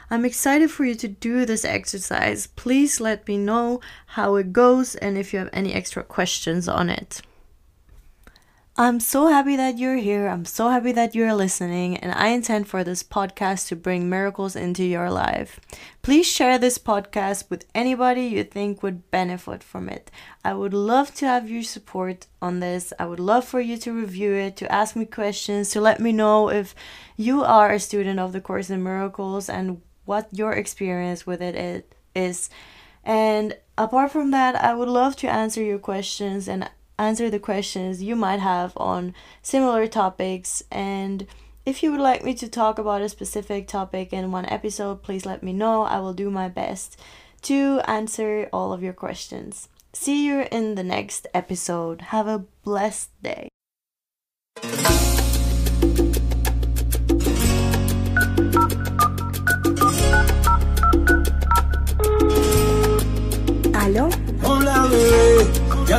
I'm 0.09 0.25
excited 0.25 0.71
for 0.71 0.85
you 0.85 0.95
to 0.95 1.09
do 1.09 1.45
this 1.45 1.65
exercise. 1.65 2.47
Please 2.47 3.01
let 3.01 3.27
me 3.27 3.37
know 3.37 3.81
how 4.07 4.37
it 4.37 4.53
goes 4.53 4.95
and 4.95 5.19
if 5.19 5.33
you 5.33 5.41
have 5.41 5.51
any 5.53 5.75
extra 5.75 6.05
questions 6.05 6.69
on 6.69 6.89
it. 6.89 7.23
I'm 8.79 9.01
so 9.01 9.29
happy 9.29 9.57
that 9.57 9.79
you're 9.79 9.97
here. 9.97 10.29
I'm 10.29 10.45
so 10.45 10.69
happy 10.69 10.93
that 10.93 11.15
you're 11.15 11.33
listening, 11.33 11.97
and 11.97 12.13
I 12.13 12.29
intend 12.29 12.69
for 12.69 12.85
this 12.85 13.03
podcast 13.03 13.69
to 13.69 13.77
bring 13.77 14.11
miracles 14.11 14.55
into 14.55 14.85
your 14.85 15.11
life. 15.11 15.59
Please 16.03 16.27
share 16.27 16.59
this 16.59 16.77
podcast 16.77 17.49
with 17.49 17.65
anybody 17.75 18.25
you 18.27 18.45
think 18.45 18.83
would 18.83 19.11
benefit 19.11 19.63
from 19.63 19.89
it. 19.89 20.11
I 20.45 20.53
would 20.53 20.75
love 20.75 21.15
to 21.15 21.27
have 21.27 21.49
your 21.49 21.63
support 21.63 22.27
on 22.43 22.61
this. 22.61 22.93
I 22.99 23.07
would 23.07 23.19
love 23.19 23.47
for 23.47 23.61
you 23.61 23.79
to 23.79 23.95
review 23.95 24.35
it, 24.35 24.59
to 24.59 24.71
ask 24.71 24.95
me 24.95 25.07
questions, 25.07 25.71
to 25.71 25.81
let 25.81 25.99
me 25.99 26.13
know 26.13 26.51
if 26.51 26.75
you 27.17 27.45
are 27.45 27.73
a 27.73 27.81
student 27.81 28.21
of 28.21 28.35
the 28.35 28.43
Course 28.43 28.69
in 28.69 28.83
Miracles 28.83 29.49
and 29.49 29.81
what 30.05 30.29
your 30.33 30.53
experience 30.53 31.27
with 31.27 31.41
it 31.41 31.95
is. 32.15 32.51
And 33.03 33.57
apart 33.79 34.13
from 34.13 34.33
that, 34.33 34.55
I 34.55 34.75
would 34.75 34.89
love 34.89 35.17
to 35.17 35.31
answer 35.31 35.63
your 35.63 35.79
questions 35.79 36.47
and 36.47 36.71
answer 36.99 37.31
the 37.31 37.39
questions 37.39 38.03
you 38.03 38.17
might 38.17 38.41
have 38.41 38.73
on 38.77 39.15
similar 39.43 39.87
topics. 39.87 40.63
And 40.71 41.27
if 41.65 41.83
you 41.83 41.91
would 41.91 42.01
like 42.01 42.25
me 42.25 42.35
to 42.35 42.49
talk 42.49 42.79
about 42.79 43.03
a 43.03 43.09
specific 43.09 43.69
topic 43.69 44.13
in 44.13 44.33
one 44.33 44.47
episode, 44.47 45.03
please 45.03 45.27
let 45.27 45.43
me 45.43 45.53
know. 45.53 45.83
I 45.83 46.01
will 46.01 46.15
do 46.15 46.31
my 46.31 46.49
best 46.49 47.01
to 47.43 47.81
answer 47.87 48.49
all 48.53 48.73
of 48.73 48.83
your 48.83 48.93
questions. 48.93 49.69
See 49.93 50.27
you 50.27 50.47
in 50.51 50.75
the 50.75 50.85
next 50.85 51.27
episode. 51.33 52.01
Have 52.03 52.27
a 52.27 52.45
blessed 52.63 53.11
day. 53.23 53.49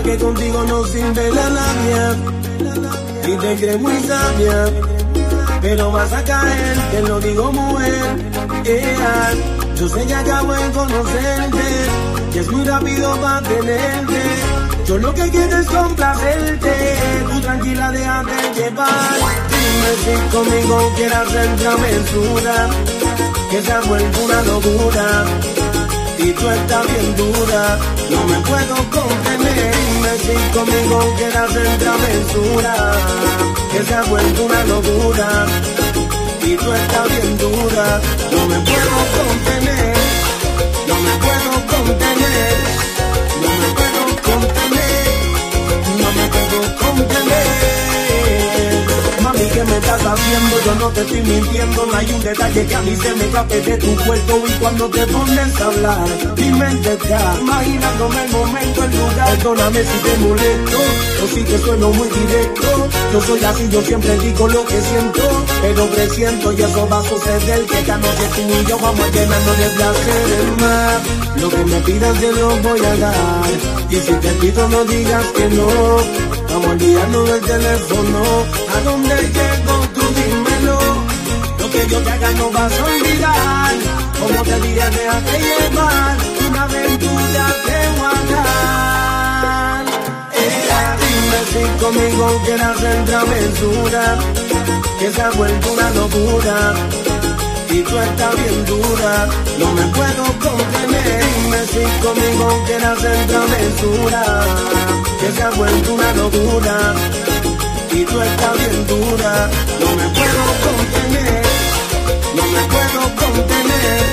Que 0.03 0.17
contigo 0.17 0.63
no 0.63 0.83
sirve 0.85 1.31
la 1.31 1.49
labia 1.49 2.15
y 3.27 3.35
te 3.37 3.55
crees 3.55 3.79
muy 3.79 3.99
sabia, 4.03 4.65
pero 5.61 5.91
vas 5.91 6.13
a 6.13 6.23
caer, 6.23 6.77
te 6.91 7.01
lo 7.01 7.19
digo 7.19 7.51
mujer, 7.51 8.15
yeah. 8.63 9.33
yo 9.75 9.89
sé 9.89 10.05
que 10.05 10.15
acabo 10.15 10.53
de 10.53 10.71
conocerte, 10.71 11.67
y 12.33 12.37
es 12.37 12.51
muy 12.51 12.63
rápido 12.63 13.15
para 13.21 13.41
tenerte, 13.41 14.21
yo 14.85 14.97
lo 14.97 15.13
que 15.13 15.29
quiero 15.29 15.57
es 15.57 15.67
complacerte, 15.67 16.73
tú 17.31 17.41
tranquila 17.41 17.91
déjate 17.91 18.53
llevar, 18.55 19.19
dime 19.49 19.91
si 20.03 20.35
conmigo 20.35 20.93
quieras 20.95 21.27
hacer 21.27 21.55
travesura, 21.57 22.69
que 23.51 23.61
se 23.61 23.71
ha 23.71 23.81
una 23.81 24.41
locura 24.43 25.25
y 26.27 26.33
tú 26.33 26.49
estás 26.49 26.85
bien 26.87 27.15
dura, 27.15 27.79
no 28.09 28.23
me 28.25 28.39
puedo 28.39 28.75
contener. 28.97 29.75
Dime 29.75 30.13
si 30.25 30.57
conmigo 30.57 31.13
quieres 31.17 31.35
hacer 31.35 31.77
travesura, 31.77 32.73
que 33.71 33.83
se 33.83 33.93
ha 33.93 34.03
vuelto 34.03 34.45
una 34.45 34.63
locura. 34.65 35.45
Y 36.43 36.55
tú 36.55 36.73
estás 36.73 37.07
bien 37.09 37.37
dura, 37.37 38.01
no 38.31 38.47
me 38.51 38.59
puedo 38.69 38.97
contener, 39.19 39.95
no 40.87 40.95
me 41.05 41.13
puedo 41.25 41.51
contener, 41.75 42.55
¿qué 49.57 49.63
me 49.63 49.77
estás 49.77 50.01
haciendo? 50.05 50.55
Yo 50.65 50.75
no 50.75 50.89
te 50.89 51.01
estoy 51.01 51.21
mintiendo, 51.21 51.85
no 51.87 51.97
hay 51.97 52.11
un 52.11 52.21
detalle 52.21 52.65
que 52.65 52.75
a 52.75 52.81
mí 52.81 52.95
se 52.95 53.15
me 53.15 53.25
escape 53.25 53.61
de 53.61 53.77
tu 53.77 53.95
cuerpo 54.05 54.43
y 54.47 54.51
cuando 54.59 54.89
te 54.89 55.07
pones 55.07 55.61
a 55.61 55.65
hablar, 55.65 56.07
mi 56.37 56.51
mente 56.51 56.93
está 56.93 57.35
imaginándome 57.39 58.23
el 58.25 58.31
momento, 58.31 58.83
el 58.83 58.91
lugar. 58.91 59.29
Perdóname 59.37 59.79
si 59.83 59.97
te 60.05 60.17
molesto, 60.17 60.77
o 61.23 61.27
si 61.33 61.43
te 61.43 61.57
sueno 61.59 61.89
muy 61.89 62.07
directo. 62.07 62.87
Yo 63.13 63.21
soy 63.21 63.43
así, 63.43 63.69
yo 63.69 63.81
siempre 63.81 64.17
digo 64.19 64.47
lo 64.47 64.65
que 64.65 64.79
siento, 64.79 65.21
pero 65.61 65.87
presiento 65.87 66.53
y 66.53 66.61
eso 66.61 66.87
va 66.89 66.99
a 66.99 67.03
suceder 67.03 67.65
que 67.65 67.79
esta 67.79 67.97
noche 67.97 68.25
tú 68.35 68.41
y 68.41 68.65
yo 68.69 68.77
vamos 68.77 69.07
a 69.07 69.11
llenarnos 69.11 69.57
de 69.57 69.69
placer 69.69 70.25
el 70.39 70.51
mar. 70.61 71.01
Lo 71.41 71.49
que 71.49 71.65
me 71.65 71.79
pidas 71.81 72.19
te 72.19 72.31
lo 72.31 72.49
voy 72.61 72.85
a 72.85 72.95
dar, 72.97 73.49
y 73.89 73.95
si 73.95 74.13
te 74.13 74.29
pido 74.39 74.67
no 74.69 74.83
digas 74.85 75.25
que 75.35 75.49
no. 75.49 76.46
Vamos 76.57 76.71
olvidarnos 76.71 77.29
del 77.29 77.41
teléfono. 77.41 78.19
¿A 78.75 78.81
dónde 78.81 79.15
llego? 79.15 79.75
Tú 79.93 80.01
dímelo. 80.17 80.79
Lo 81.59 81.69
que 81.69 81.87
yo 81.87 82.01
te 82.01 82.09
haga 82.09 82.31
no 82.31 82.49
vas 82.49 82.73
a 82.79 82.83
olvidar. 82.83 83.75
Como 84.19 84.41
te 84.41 84.59
dije, 84.61 84.89
déjate 84.89 85.39
llevar. 85.45 86.17
Una 86.49 86.63
aventura 86.63 87.45
te 87.67 87.77
voy 87.99 88.09
a 88.09 88.21
dar. 88.33 89.85
dime 90.97 91.39
si 91.51 91.61
conmigo 91.83 92.25
quieres 92.43 92.65
hacer 92.65 93.05
travesura. 93.05 94.03
Que 94.99 95.11
se 95.11 95.21
ha 95.21 95.29
vuelto 95.29 95.73
una 95.73 95.89
locura 95.91 96.73
y 97.69 97.81
tú 97.83 97.99
estás 97.99 98.35
bien 98.35 98.65
dura, 98.65 99.27
no 99.59 99.71
me 99.73 99.85
puedo 99.93 100.23
contener. 100.39 101.23
Dime 101.37 101.61
si 101.67 101.83
conmigo 102.01 102.63
quieres 102.65 102.87
hacer 102.87 103.27
travesura, 103.27 104.23
que 105.27 105.33
se 105.33 105.43
ha 105.43 105.49
vuelto 105.49 105.93
una 105.93 106.13
locura 106.13 106.93
y 107.91 108.05
tú 108.05 108.21
estás 108.21 108.57
bien 108.57 108.87
dura, 108.87 109.49
no 109.81 109.89
me 109.99 110.07
puedo 110.17 110.41
contener, 110.67 111.43
no 112.37 112.43
me 112.55 112.61
puedo 112.73 112.99
contener, 113.23 114.03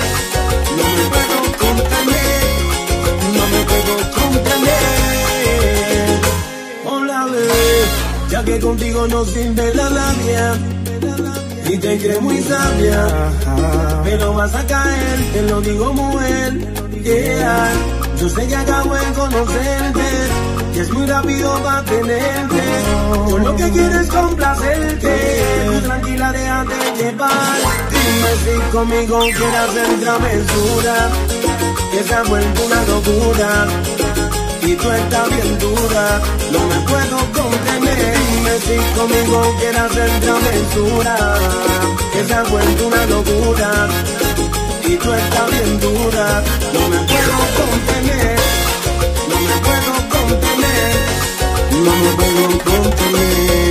no 0.79 0.85
me 0.96 1.05
puedo 1.14 1.37
contener, 1.64 2.42
no 3.37 3.42
me 3.53 3.61
puedo 3.70 3.94
contener. 4.18 4.85
Hola 6.87 7.27
bebé, 7.27 7.66
ya 8.31 8.44
que 8.44 8.59
contigo 8.59 9.07
no 9.07 9.24
sirve 9.24 9.74
la 9.74 9.90
labia 9.90 10.59
y 11.70 11.79
te 11.79 11.98
crees 11.98 12.22
muy 12.22 12.42
sabia, 12.42 13.07
pero 14.03 14.35
vas 14.35 14.55
a 14.55 14.66
caer, 14.66 15.33
te 15.33 15.42
lo 15.42 15.61
digo 15.61 15.92
mujer, 15.92 16.53
yeah. 17.05 17.70
Yo 18.20 18.29
sé 18.29 18.46
que 18.46 18.57
acabo 18.57 18.94
de 18.94 19.12
conocerte, 19.12 20.34
y 20.74 20.78
es 20.78 20.90
muy 20.92 21.06
rápido 21.06 21.62
para 21.62 21.84
tenerte. 21.84 22.62
Yo 23.28 23.38
lo 23.38 23.56
que 23.56 23.70
quiero 23.70 24.00
es 24.00 24.08
complacerte, 24.08 25.42
tú 25.66 25.80
tranquila 25.87 26.32
déjate 26.32 26.74
llevar. 27.02 27.58
Dime 27.90 28.30
si 28.44 28.70
conmigo 28.72 29.18
quieres 29.20 29.54
hacer 29.54 30.00
travesura, 30.00 30.94
que 31.92 32.02
se 32.02 32.14
ha 32.14 32.22
vuelto 32.24 32.64
una 32.64 32.82
locura. 32.84 33.66
Y 34.62 34.74
tú 34.76 34.90
estás 34.90 35.28
bien 35.28 35.58
dura, 35.58 36.20
no 36.52 36.66
me 36.66 36.80
puedo 36.88 37.18
contener. 37.32 38.16
Dime 38.32 38.58
si 38.66 38.98
conmigo 38.98 39.56
quieres 39.58 39.80
hacer 39.80 40.10
travesura, 40.20 41.16
que 42.12 42.24
se 42.24 42.34
ha 42.34 42.42
vuelto 42.44 42.87
una 42.87 43.06
locura. 43.06 43.88
Y 44.87 44.96
tú 44.96 45.12
estás 45.12 45.50
bien 45.50 45.80
dura, 45.80 46.42
no 46.74 46.88
me 46.88 46.98
puedo 46.98 47.37
contener, 47.60 48.37
no 49.28 49.37
me 49.40 49.56
puedo 49.66 49.92
contener, 50.10 50.53
Mama, 51.85 52.16
bom, 52.16 52.59
bom, 52.64 52.90
bom, 52.97 53.63